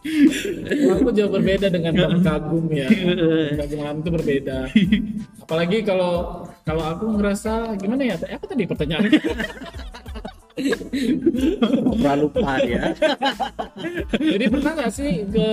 Kalau 0.00 0.94
aku 0.96 1.12
jauh 1.12 1.28
berbeda 1.28 1.68
dengan 1.68 1.92
Bang 1.92 2.24
Kagum 2.24 2.64
ya. 2.72 2.88
Kagum 3.60 3.78
Alam 3.84 3.96
itu 4.00 4.10
berbeda. 4.10 4.58
Apalagi 5.44 5.84
kalau 5.84 6.40
kalau 6.64 6.84
aku 6.88 7.04
ngerasa 7.20 7.76
gimana 7.76 8.08
ya? 8.08 8.16
Apa 8.16 8.44
tadi 8.48 8.64
pertanyaannya? 8.64 9.20
Pernah 11.90 12.14
lupa 12.16 12.52
ya. 12.60 12.82
Jadi 14.12 14.44
pernah 14.46 14.72
nggak 14.74 14.90
sih 14.90 15.10
ke 15.26 15.48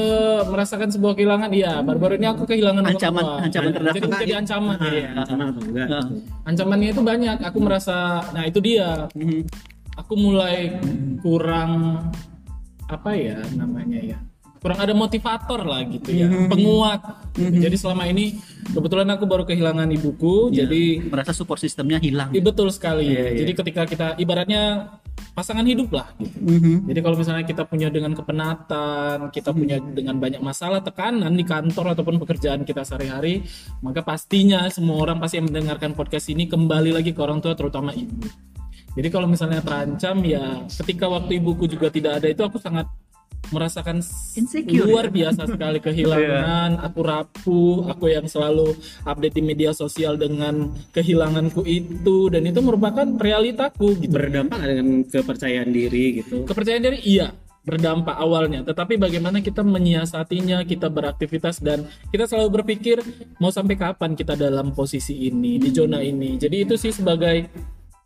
merasakan 0.46 0.90
sebuah 0.90 1.14
kehilangan? 1.14 1.50
Iya, 1.50 1.80
baru-baru 1.82 2.16
ini 2.16 2.28
aku 2.28 2.44
kehilangan 2.46 2.84
orang 2.84 2.94
Ancaman- 2.94 3.24
tua. 3.24 3.38
ancaman 3.42 3.70
terhadap- 3.72 3.96
Jadi 3.96 4.08
menjadi 4.08 4.34
ancaman. 4.36 4.78
Iya. 4.82 5.08
Ancaman 5.16 5.46
atau 5.50 5.62
enggak? 5.64 5.88
Nah, 5.88 6.04
Ancamannya 6.44 6.90
itu 6.90 7.02
banyak. 7.02 7.38
Aku 7.44 7.58
merasa, 7.60 7.98
nah 8.32 8.44
itu 8.44 8.60
dia. 8.60 9.08
mhm. 9.14 9.42
Aku 9.98 10.14
mulai 10.14 10.78
kurang 11.20 11.98
apa 12.86 13.12
ya 13.12 13.42
namanya 13.52 13.98
ya? 13.98 14.18
Kurang 14.58 14.80
ada 14.82 14.94
motivator 14.94 15.62
lah 15.64 15.82
gitu 15.86 16.10
ya, 16.12 16.28
Mhm. 16.28 16.50
penguat. 16.50 17.02
Jadi 17.38 17.76
selama 17.78 18.10
ini 18.10 18.42
kebetulan 18.74 19.08
aku 19.14 19.30
baru 19.30 19.44
kehilangan 19.46 19.88
ibuku, 19.94 20.50
Ya, 20.50 20.66
jadi 20.66 21.06
merasa 21.08 21.32
support 21.32 21.62
sistemnya 21.62 22.02
hilang 22.02 22.34
Iya, 22.34 22.42
betul 22.42 22.68
sekali. 22.74 23.08
Iya, 23.08 23.32
iya. 23.32 23.40
Jadi 23.46 23.52
ketika 23.54 23.82
kita 23.86 24.08
ibaratnya 24.18 24.94
pasangan 25.34 25.66
hidup 25.66 25.94
lah 25.94 26.10
gitu. 26.18 26.34
Mhm. 26.42 26.90
Jadi 26.90 27.00
kalau 27.06 27.18
misalnya 27.18 27.46
kita 27.46 27.64
punya 27.70 27.94
dengan 27.94 28.18
kepenatan, 28.18 29.30
kita 29.30 29.54
punya 29.54 29.78
dengan 29.78 30.18
banyak 30.18 30.42
masalah 30.42 30.82
tekanan 30.82 31.34
di 31.38 31.46
kantor 31.46 31.94
ataupun 31.94 32.18
pekerjaan 32.22 32.66
kita 32.66 32.82
sehari-hari, 32.82 33.46
maka 33.86 34.02
pastinya 34.02 34.66
semua 34.74 34.98
orang 34.98 35.22
pasti 35.22 35.38
yang 35.38 35.50
mendengarkan 35.50 35.94
podcast 35.94 36.34
ini 36.34 36.50
kembali 36.50 36.90
lagi 36.90 37.14
ke 37.14 37.22
orang 37.22 37.38
tua 37.38 37.54
terutama 37.54 37.94
ibu. 37.94 38.26
Jadi 38.98 39.14
kalau 39.14 39.30
misalnya 39.30 39.62
terancam 39.62 40.26
ya 40.26 40.66
ketika 40.66 41.06
waktu 41.06 41.38
ibuku 41.38 41.70
juga 41.70 41.94
tidak 41.94 42.18
ada 42.18 42.34
itu 42.34 42.42
aku 42.42 42.58
sangat 42.58 42.90
merasakan 43.52 44.04
Insecure, 44.36 44.88
luar 44.88 45.10
ya? 45.10 45.32
biasa 45.32 45.48
sekali 45.48 45.80
kehilangan 45.80 46.82
aku 46.84 47.00
rapuh 47.02 47.78
aku 47.90 48.06
yang 48.12 48.26
selalu 48.28 48.76
update 49.08 49.36
di 49.36 49.44
media 49.44 49.72
sosial 49.72 50.20
dengan 50.20 50.72
kehilanganku 50.92 51.64
itu 51.64 52.30
dan 52.32 52.44
itu 52.46 52.60
merupakan 52.60 53.06
realitaku 53.06 53.98
gitu. 54.00 54.14
Berdampak 54.14 54.60
dengan 54.64 55.04
kepercayaan 55.08 55.70
diri 55.72 56.24
gitu. 56.24 56.44
kepercayaan 56.44 56.84
diri 56.84 57.00
iya 57.04 57.30
berdampak 57.68 58.16
awalnya. 58.16 58.64
Tetapi 58.64 58.96
bagaimana 58.96 59.44
kita 59.44 59.60
menyiasatinya 59.60 60.64
kita 60.64 60.88
beraktivitas 60.88 61.60
dan 61.60 61.84
kita 62.08 62.24
selalu 62.24 62.64
berpikir 62.64 63.04
mau 63.44 63.52
sampai 63.52 63.76
kapan 63.76 64.16
kita 64.16 64.40
dalam 64.40 64.72
posisi 64.72 65.28
ini 65.28 65.60
di 65.60 65.76
zona 65.76 66.00
ini? 66.00 66.40
Jadi 66.40 66.64
itu 66.64 66.80
sih 66.80 66.96
sebagai 66.96 67.52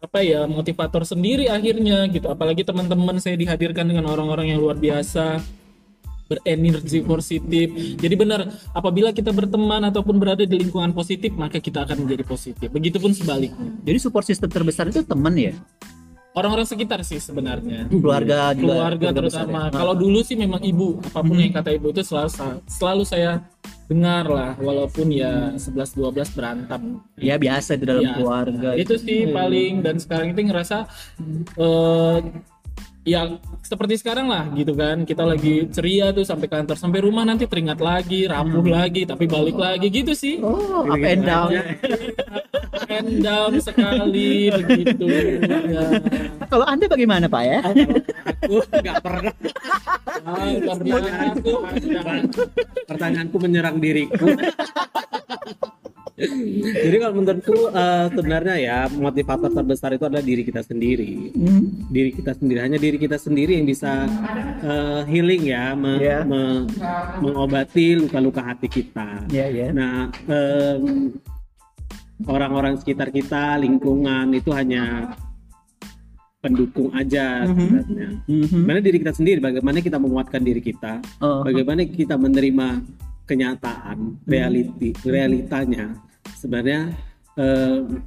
apa 0.02 0.26
ya 0.26 0.50
motivator 0.50 1.06
sendiri 1.06 1.46
akhirnya 1.46 2.10
gitu. 2.10 2.26
Apalagi 2.28 2.66
teman-teman 2.66 3.22
saya 3.22 3.38
dihadirkan 3.38 3.86
dengan 3.86 4.10
orang-orang 4.10 4.50
yang 4.52 4.60
luar 4.60 4.76
biasa 4.76 5.40
berenergi 6.26 7.04
positif. 7.06 7.68
Jadi 8.02 8.16
benar 8.18 8.50
apabila 8.74 9.14
kita 9.14 9.30
berteman 9.30 9.86
ataupun 9.94 10.18
berada 10.18 10.42
di 10.48 10.58
lingkungan 10.58 10.96
positif 10.96 11.36
maka 11.38 11.62
kita 11.62 11.86
akan 11.86 12.08
menjadi 12.08 12.24
positif. 12.26 12.68
Begitupun 12.74 13.14
sebaliknya. 13.14 13.78
Jadi 13.86 13.98
support 14.02 14.26
system 14.26 14.50
terbesar 14.50 14.90
itu 14.90 15.06
teman 15.06 15.38
ya 15.38 15.54
orang-orang 16.32 16.64
sekitar 16.64 17.04
sih 17.04 17.20
sebenarnya 17.20 17.92
keluarga 17.92 18.56
juga 18.56 18.64
keluarga 18.64 19.08
terutama. 19.12 19.62
ya? 19.68 19.76
Kalau 19.76 19.94
dulu 19.94 20.20
sih 20.24 20.36
memang 20.36 20.64
ibu, 20.64 21.00
apa 21.04 21.20
pun 21.20 21.36
yang 21.36 21.52
kata 21.52 21.76
ibu 21.76 21.92
itu 21.92 22.02
selalu 22.02 22.30
selalu 22.66 23.04
saya 23.04 23.44
dengar 23.92 24.24
lah 24.24 24.52
walaupun 24.56 25.12
ya 25.12 25.52
11 25.60 26.00
12 26.00 26.32
berantem. 26.32 27.04
ya 27.20 27.36
biasa 27.36 27.76
itu 27.76 27.84
dalam 27.84 28.04
Ya, 28.08 28.16
keluarga 28.16 28.70
Itu 28.80 28.96
sih 28.96 29.28
paling 29.30 29.84
dan 29.84 30.00
sekarang 30.00 30.32
itu 30.32 30.48
ngerasa 30.48 30.88
eh 31.60 32.18
ya 33.02 33.42
seperti 33.66 33.98
sekarang 33.98 34.30
lah 34.30 34.50
gitu 34.54 34.74
kan. 34.78 35.04
Kita 35.06 35.26
lagi 35.26 35.70
ceria 35.74 36.14
tuh 36.14 36.26
sampai 36.26 36.48
kantor, 36.48 36.78
sampai 36.78 37.00
rumah 37.02 37.26
nanti 37.26 37.50
teringat 37.50 37.82
lagi, 37.82 38.30
rapuh 38.30 38.66
lagi, 38.66 39.06
tapi 39.10 39.26
balik 39.26 39.58
lagi 39.58 39.88
gitu 39.90 40.14
sih. 40.14 40.38
oh 40.42 40.86
up 40.86 41.02
and 41.02 41.24
down 41.26 41.50
Up 42.72 42.90
and 42.90 43.12
down 43.22 43.52
sekali 43.60 44.50
begitu. 44.54 45.06
Ya. 45.72 45.86
kalau 46.52 46.66
anda 46.68 46.86
bagaimana 46.86 47.26
pak 47.32 47.44
ya 47.48 47.60
Aku 48.28 48.60
nggak 48.70 48.98
pernah. 49.02 49.34
Ah, 50.22 50.52
aku 51.34 51.52
ada 51.66 52.02
Pertanyaanku 52.86 53.38
menyerang 53.42 53.78
diriku. 53.82 54.30
Jadi 56.86 56.96
kalau 56.98 57.16
menurutku 57.18 57.58
eh, 57.70 58.06
sebenarnya 58.12 58.56
ya 58.58 58.78
motivator 58.88 59.50
terbesar 59.50 59.94
itu 59.94 60.06
adalah 60.06 60.22
diri 60.22 60.44
kita 60.44 60.62
sendiri. 60.62 61.34
Hmm. 61.34 61.88
Diri 61.88 62.12
kita 62.12 62.32
sendiri 62.34 62.60
hanya 62.62 62.78
diri 62.78 62.98
kita 62.98 63.18
sendiri 63.18 63.58
yang 63.58 63.66
bisa 63.66 64.06
eh, 64.62 65.02
healing 65.08 65.44
ya, 65.46 65.74
me- 65.74 65.98
Iya. 65.98 66.20
me- 66.24 66.66
mengobati 67.20 67.98
luka-luka 67.98 68.42
hati 68.42 68.68
kita. 68.68 69.26
Ya 69.30 69.46
ya. 69.48 69.70
Nah, 69.72 70.10
em, 70.26 71.14
orang-orang 72.26 72.78
sekitar 72.78 73.10
kita, 73.10 73.58
lingkungan 73.58 74.30
itu 74.32 74.54
hanya 74.54 75.14
pendukung 76.38 76.90
aja 76.92 77.46
Mhm. 77.46 77.50
sebenarnya. 77.50 78.08
Mhm. 78.26 78.46
Bagaimana 78.66 78.80
diri 78.82 78.98
kita 78.98 79.14
sendiri, 79.14 79.40
bagaimana 79.40 79.78
kita 79.78 79.98
menguatkan 80.02 80.42
diri 80.42 80.62
kita, 80.62 80.98
Oh. 81.22 81.46
bagaimana 81.46 81.86
kita 81.86 82.18
menerima 82.18 82.68
kenyataan, 83.24 84.18
reality, 84.26 84.92
realitanya. 85.06 85.94
Sebenarnya 86.36 86.94
em, 87.36 88.02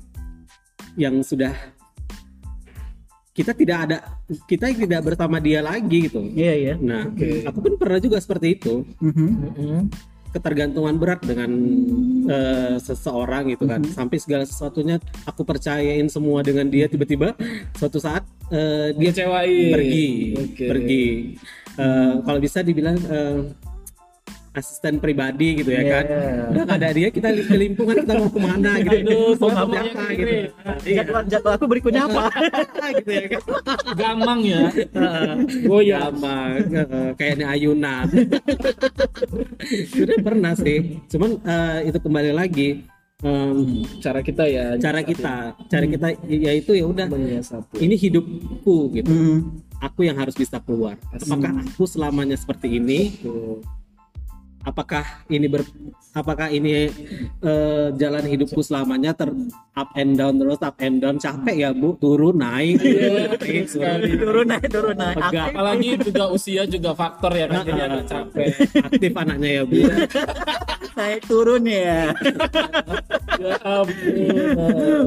yang 0.95 1.21
sudah 1.21 1.53
kita 3.35 3.51
tidak 3.51 3.79
ada, 3.83 3.99
kita 4.47 4.71
tidak 4.71 5.03
bersama 5.03 5.43
dia 5.43 5.59
lagi 5.59 6.07
gitu. 6.07 6.23
Iya 6.23 6.55
ya. 6.55 6.75
Nah, 6.79 7.11
aku 7.45 7.59
pun 7.61 7.75
pernah 7.75 7.99
juga 7.99 8.23
seperti 8.23 8.55
itu 8.55 8.87
Mhm. 9.03 9.91
ketergantungan 10.31 10.99
berat 10.99 11.23
dengan 11.23 11.51
eh, 12.27 12.75
seseorang 12.81 13.53
gitu 13.53 13.69
kan 13.69 13.85
sampai 13.87 14.19
segala 14.19 14.43
sesuatunya 14.43 14.99
aku 15.23 15.45
percayain 15.45 16.09
semua 16.09 16.43
dengan 16.43 16.67
dia 16.67 16.91
tiba-tiba 16.91 17.39
suatu 17.75 18.03
saat 18.03 18.27
eh, 18.51 18.91
dia 18.99 19.15
Ngecewain. 19.15 19.71
pergi 19.71 20.09
Oke. 20.35 20.65
pergi 20.67 21.05
Eh, 21.75 22.15
kalau 22.23 22.39
bisa 22.39 22.63
dibilang 22.63 22.95
eh, 22.97 23.39
asisten 24.55 25.03
pribadi 25.03 25.59
gitu 25.59 25.71
ya 25.71 25.83
Iya. 25.83 25.91
kan 25.91 26.05
udah 26.49 26.63
nggak 26.65 26.79
ada 26.79 26.89
dia 26.95 27.09
kita 27.11 27.29
kelimpungan 27.45 27.97
kita 28.01 28.13
mau 28.15 28.31
ke 28.31 28.39
mana 28.39 28.71
gitu 28.79 28.97
Aduh, 29.03 29.33
mau 29.37 29.51
apa 29.51 30.05
gitu. 30.15 30.35
Iya. 30.87 31.03
Jadwal, 31.03 31.23
jadwal 31.27 31.53
aku 31.59 31.67
berikutnya 31.67 32.03
apa? 32.07 32.25
gitu 33.03 33.11
ya 33.11 33.25
kan. 33.29 33.43
Gamang 33.99 34.41
ya. 34.47 34.63
oh 35.67 35.83
ya 35.83 35.99
sama 36.07 36.37
kayaknya 37.15 37.47
ayunan 37.51 38.07
sudah 39.91 40.19
pernah 40.27 40.53
sih. 40.55 41.03
Cuman 41.11 41.43
eh, 41.43 41.91
itu 41.91 41.99
kembali 41.99 42.31
lagi 42.31 42.69
em, 43.23 43.83
Cara 43.99 44.21
kita 44.21 44.45
ya. 44.47 44.79
cara 44.79 45.01
kita. 45.03 45.37
Cara 45.67 45.85
kita 45.85 46.07
yaitu 46.29 46.79
ya 46.79 46.85
udah. 46.87 47.07
Ini 47.75 47.95
hidupku 47.99 48.95
gitu. 48.95 49.11
Hmm. 49.11 49.39
aku 49.83 50.01
yang 50.09 50.17
harus 50.17 50.33
bisa 50.33 50.57
keluar. 50.65 50.97
Apakah 51.13 51.61
aku 51.61 51.85
selamanya 51.85 52.41
seperti 52.41 52.81
ini 52.81 53.21
apakah 54.65 55.05
ini 55.29 55.47
ber 55.47 55.63
apakah 56.17 56.49
ini 56.49 56.89
eh, 57.45 57.87
jalan 57.95 58.25
hidupku 58.25 58.65
selamanya 58.65 59.13
ter 59.13 59.29
up 59.77 59.91
and 59.95 60.17
down 60.17 60.41
terus 60.41 60.61
up 60.65 60.77
and 60.81 61.05
down 61.05 61.21
capek 61.21 61.69
ya 61.69 61.71
bu 61.71 61.95
turun 62.01 62.41
naik 62.41 62.81
naik, 62.81 63.69
turun, 64.19 64.47
naik, 64.49 64.67
turun 64.71 64.97
naik. 64.97 65.17
Pegang. 65.21 65.49
Apalagi 65.53 65.89
juga 66.01 66.25
usia 66.33 66.63
juga 66.65 66.91
faktor 66.97 67.33
ya 67.35 67.47
kan 67.51 67.63
jadi 67.67 67.83
agak 67.87 68.05
capek. 68.09 68.47
aktif 68.89 69.13
anaknya 69.13 69.51
ya 69.51 69.63
bu 69.69 69.79
Naik 70.95 71.27
turun 71.27 71.67
ya. 71.67 72.15
Ya. 73.35 73.57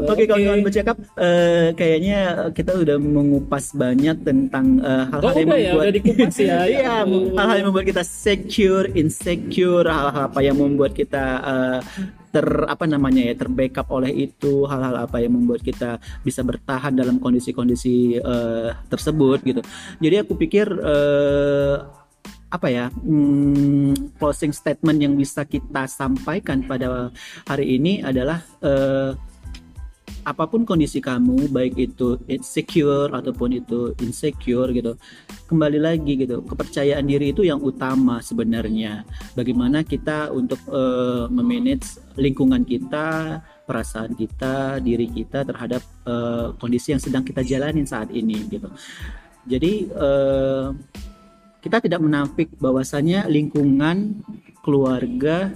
Oke 0.04 0.24
kawan-kawan 0.28 0.60
bercakap 0.68 1.00
eh, 1.16 1.72
kayaknya 1.80 2.52
kita 2.52 2.76
udah 2.76 3.00
mengupas 3.00 3.72
banyak 3.72 4.20
tentang 4.20 4.84
eh, 4.84 5.04
hal-hal 5.08 5.32
Oh, 5.32 5.32
yang 5.32 5.48
udah 5.48 5.56
ya, 5.56 5.72
membuat 5.72 5.86
udah 5.88 5.96
dikupas 5.96 6.36
ya. 6.36 6.58
Iya, 6.76 6.96
hal-hal 7.08 7.56
yang 7.56 7.68
membuat 7.72 7.88
kita 7.88 8.04
secure, 8.04 8.92
insecure, 9.00 9.47
hal-hal 9.52 10.32
apa 10.32 10.40
yang 10.44 10.58
membuat 10.60 10.92
kita 10.94 11.26
eh, 11.42 11.80
ter 12.28 12.48
apa 12.68 12.86
namanya 12.86 13.24
ya 13.24 13.34
terbackup 13.34 13.88
oleh 13.90 14.12
itu, 14.14 14.68
hal-hal 14.68 15.08
apa 15.08 15.18
yang 15.24 15.34
membuat 15.40 15.64
kita 15.64 15.98
bisa 16.22 16.44
bertahan 16.44 16.94
dalam 16.94 17.18
kondisi-kondisi 17.18 18.20
eh, 18.20 18.70
tersebut 18.92 19.40
gitu. 19.44 19.62
Jadi 20.04 20.16
aku 20.22 20.34
pikir 20.36 20.68
eh, 20.70 21.78
apa 22.48 22.68
ya 22.72 22.88
hmm, 22.88 24.16
closing 24.16 24.56
statement 24.56 25.04
yang 25.04 25.20
bisa 25.20 25.44
kita 25.44 25.84
sampaikan 25.92 26.64
pada 26.64 27.12
hari 27.44 27.76
ini 27.76 28.00
adalah 28.00 28.40
eh, 28.64 29.12
apa 30.28 30.44
pun 30.44 30.68
kondisi 30.68 31.00
kamu 31.00 31.48
baik 31.48 31.80
itu 31.80 32.20
insecure 32.28 33.08
ataupun 33.16 33.64
itu 33.64 33.96
insecure 34.04 34.76
gitu 34.76 35.00
kembali 35.48 35.80
lagi 35.80 36.20
gitu 36.20 36.44
kepercayaan 36.44 37.08
diri 37.08 37.32
itu 37.32 37.48
yang 37.48 37.64
utama 37.64 38.20
sebenarnya. 38.20 39.08
Bagaimana 39.40 39.88
kita 39.88 40.36
untuk 40.36 40.60
eh, 40.68 41.32
memanage 41.32 41.96
lingkungan 42.20 42.68
kita 42.68 43.40
perasaan 43.64 44.20
kita 44.20 44.84
diri 44.84 45.08
kita 45.08 45.48
terhadap 45.48 45.80
eh, 46.04 46.52
kondisi 46.60 46.92
yang 46.92 47.00
sedang 47.00 47.24
kita 47.24 47.48
jalanin 47.48 47.88
saat 47.88 48.12
ini 48.12 48.36
gitu. 48.52 48.68
Jadi 49.48 49.88
eh, 49.88 50.68
kita 51.64 51.80
tidak 51.80 52.04
menafik 52.04 52.52
bahwasanya 52.60 53.32
lingkungan 53.32 54.20
keluarga 54.60 55.56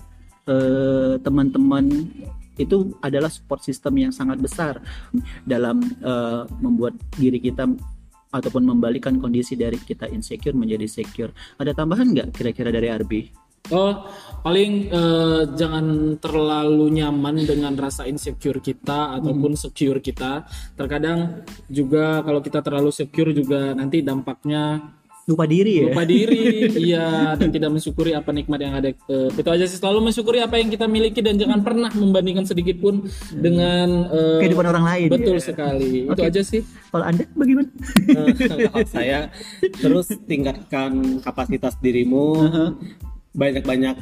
teman-teman 1.22 2.12
itu 2.64 2.94
adalah 3.02 3.28
support 3.28 3.66
system 3.66 3.98
yang 3.98 4.14
sangat 4.14 4.38
besar 4.38 4.80
dalam 5.44 5.82
eh, 5.82 6.44
membuat 6.62 6.96
diri 7.18 7.42
kita 7.42 7.68
ataupun 8.32 8.64
membalikan 8.64 9.20
kondisi 9.20 9.60
dari 9.60 9.76
kita 9.76 10.08
insecure 10.08 10.56
menjadi 10.56 10.88
secure. 10.88 11.36
Ada 11.60 11.76
tambahan 11.76 12.16
nggak 12.16 12.28
kira-kira 12.32 12.72
dari 12.72 12.88
Arbi? 12.88 13.22
Oh, 13.70 14.10
paling 14.42 14.90
eh, 14.90 15.42
jangan 15.54 16.18
terlalu 16.18 16.98
nyaman 16.98 17.46
dengan 17.46 17.78
rasa 17.78 18.10
insecure 18.10 18.58
kita 18.58 19.22
ataupun 19.22 19.54
secure 19.54 20.02
kita. 20.02 20.50
Terkadang 20.74 21.46
juga 21.70 22.26
kalau 22.26 22.42
kita 22.42 22.66
terlalu 22.66 22.90
secure 22.90 23.32
juga 23.38 23.78
nanti 23.78 24.02
dampaknya 24.02 24.82
Lupa 25.32 25.48
diri 25.48 25.74
ya. 25.80 25.84
lupa 25.88 26.04
diri, 26.04 26.68
iya 26.92 27.08
dan 27.40 27.50
tidak 27.50 27.72
mensyukuri 27.72 28.12
apa 28.12 28.30
nikmat 28.36 28.60
yang 28.60 28.74
ada. 28.76 28.92
Eh, 28.92 29.30
itu 29.32 29.50
aja 29.50 29.66
sih 29.66 29.80
selalu 29.80 30.12
mensyukuri 30.12 30.44
apa 30.44 30.60
yang 30.60 30.68
kita 30.68 30.86
miliki 30.92 31.24
dan 31.24 31.40
jangan 31.40 31.64
pernah 31.64 31.88
membandingkan 31.96 32.44
sedikit 32.44 32.84
pun 32.84 33.08
dengan 33.32 34.12
eh, 34.12 34.40
Kehidupan 34.44 34.68
orang 34.68 34.86
lain. 34.86 35.08
Betul 35.08 35.40
ya. 35.40 35.56
sekali. 35.56 36.12
Itu 36.12 36.20
Oke. 36.20 36.28
aja 36.28 36.42
sih. 36.44 36.62
Kalau 36.92 37.06
Anda 37.08 37.24
bagaimana? 37.32 37.70
Kalau 38.52 38.84
saya 38.84 39.32
terus 39.80 40.12
tingkatkan 40.28 41.24
kapasitas 41.24 41.80
dirimu 41.80 42.36
banyak-banyak 43.32 43.96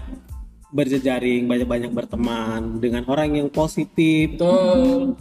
berjejaring 0.70 1.50
banyak-banyak 1.50 1.90
berteman 1.90 2.78
dengan 2.78 3.06
orang 3.10 3.34
yang 3.38 3.50
positif 3.50 4.38
Betul. 4.38 5.18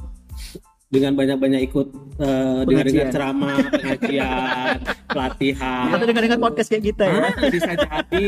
Dengan 0.88 1.12
banyak-banyak 1.12 1.60
ikut 1.68 1.86
eh, 2.16 2.60
dengar-dengar 2.64 3.06
ceramah 3.12 3.56
pengajian 3.68 4.76
pelatihan 5.12 5.88
Atau 5.92 6.06
dengar-dengar 6.08 6.40
podcast 6.40 6.68
kayak 6.72 6.84
kita 6.86 7.04
ya? 7.04 7.20
Ah, 7.28 7.32
bisa 7.46 7.72
jadi 7.76 8.26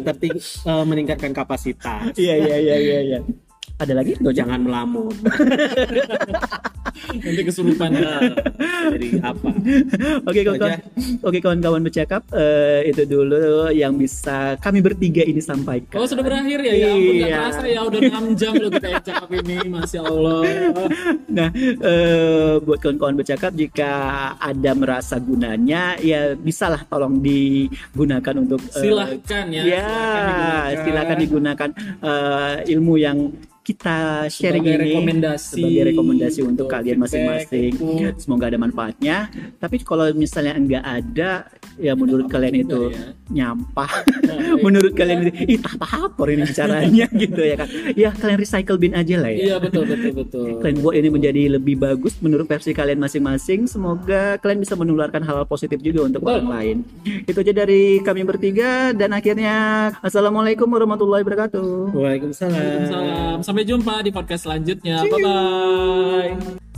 terting- 0.00 0.40
eh, 0.40 0.84
meningkatkan 0.88 1.32
kapasitas 1.32 2.16
Iya 2.16 2.34
iya 2.38 2.56
iya 2.56 2.76
iya. 2.78 2.98
iya. 3.04 3.18
Ada 3.80 3.92
lagi? 3.94 4.12
Tuh, 4.14 4.28
jangan 4.30 4.60
melamun 4.60 5.08
Nanti 7.10 7.42
kesurupan. 7.42 7.90
jadi 8.92 9.08
apa 9.20 9.50
Oke 10.22 10.40
kawan-kawan, 10.42 10.78
oke 11.22 11.38
kawan-kawan 11.40 11.80
bercakap 11.82 12.22
eh, 12.30 12.86
itu 12.86 13.02
dulu 13.04 13.40
yang 13.70 13.96
bisa 13.96 14.54
kami 14.56 14.78
bertiga 14.78 15.22
ini 15.22 15.40
sampaikan. 15.40 15.96
Oh 15.96 16.06
sudah 16.06 16.20
berakhir 16.20 16.60
ya? 16.60 16.72
Ya 16.72 16.88
ampun 16.92 17.14
gak 17.14 17.24
Iya. 17.24 17.36
terasa 17.40 17.64
ya 17.66 17.80
udah 17.82 18.00
6 18.00 18.38
jam 18.38 18.52
loh 18.54 18.70
kita 18.70 18.88
cakap 19.02 19.28
ini 19.32 19.56
Masya 19.66 20.00
Allah 20.02 20.42
Nah, 21.36 21.48
eh, 21.56 22.54
buat 22.60 22.78
kawan-kawan 22.78 23.16
bercakap 23.16 23.52
jika 23.54 23.92
ada 24.36 24.70
merasa 24.72 25.16
gunanya, 25.16 25.96
ya 25.98 26.34
bisalah 26.34 26.84
tolong 26.84 27.18
digunakan 27.18 28.34
untuk 28.36 28.60
eh, 28.66 28.82
Silahkan 28.82 29.44
ya 29.48 29.62
ya, 29.62 29.88
digunakan. 30.20 30.84
silakan 30.84 31.16
digunakan 31.18 31.70
eh, 32.02 32.54
ilmu 32.68 32.94
yang 32.98 33.18
kita 33.70 33.96
sharing 34.26 34.62
Sebagai 34.62 34.74
ini 34.76 34.84
rekomendasi 34.90 35.54
sebagai 35.54 35.82
rekomendasi 35.88 36.40
untuk 36.42 36.66
kalian 36.66 36.98
masing-masing. 36.98 37.72
untuk- 37.76 38.18
Semoga 38.20 38.44
ada 38.46 38.58
manfaatnya. 38.58 39.16
Tapi 39.56 39.76
kalau 39.80 40.10
misalnya 40.12 40.54
enggak 40.54 40.82
ada, 40.82 41.30
ya 41.76 41.92
menurut 41.94 42.26
kalian 42.26 42.54
itu 42.60 42.90
ya. 42.90 43.14
nyampah. 43.30 43.90
menurut 44.66 44.92
kalian 44.92 45.24
itu 45.24 45.32
ih 45.48 45.58
tak 45.58 45.78
apa 45.80 46.22
ini 46.26 46.42
bicaranya 46.44 47.06
gitu 47.22 47.40
ya 47.40 47.54
kan. 47.56 47.68
Ya 47.94 48.10
kalian 48.10 48.38
recycle 48.38 48.76
bin 48.76 48.92
aja 48.92 49.16
lah 49.16 49.30
ya. 49.30 49.38
Iya 49.40 49.56
betul 49.58 49.86
betul 49.86 50.12
betul 50.12 50.48
Kalian 50.60 50.76
buat 50.82 50.94
ini 50.94 51.08
menjadi 51.08 51.42
lebih 51.50 51.78
bagus 51.78 52.18
menurut 52.20 52.44
versi 52.44 52.72
kalian 52.72 52.98
masing-masing. 52.98 53.64
Semoga 53.64 54.36
kalian 54.38 54.60
bisa 54.60 54.74
menularkan 54.74 55.22
hal-hal 55.22 55.46
positif 55.46 55.78
juga 55.78 56.04
untuk 56.04 56.20
Betul. 56.20 56.42
orang 56.42 56.48
lain. 56.50 56.76
Itu 57.24 57.38
aja 57.40 57.52
dari 57.54 58.00
kami 58.00 58.22
bertiga 58.22 58.90
dan 58.90 59.12
akhirnya 59.12 59.54
assalamualaikum 60.00 60.66
warahmatullahi 60.66 61.22
wabarakatuh. 61.22 61.94
Waalaikumsalam 61.94 62.52
Waalaikumsalam 62.52 63.38
Sampai 63.60 63.76
jumpa 63.76 64.00
di 64.00 64.08
podcast 64.08 64.48
selanjutnya. 64.48 65.04
Bye 65.04 65.20
bye 65.20 66.69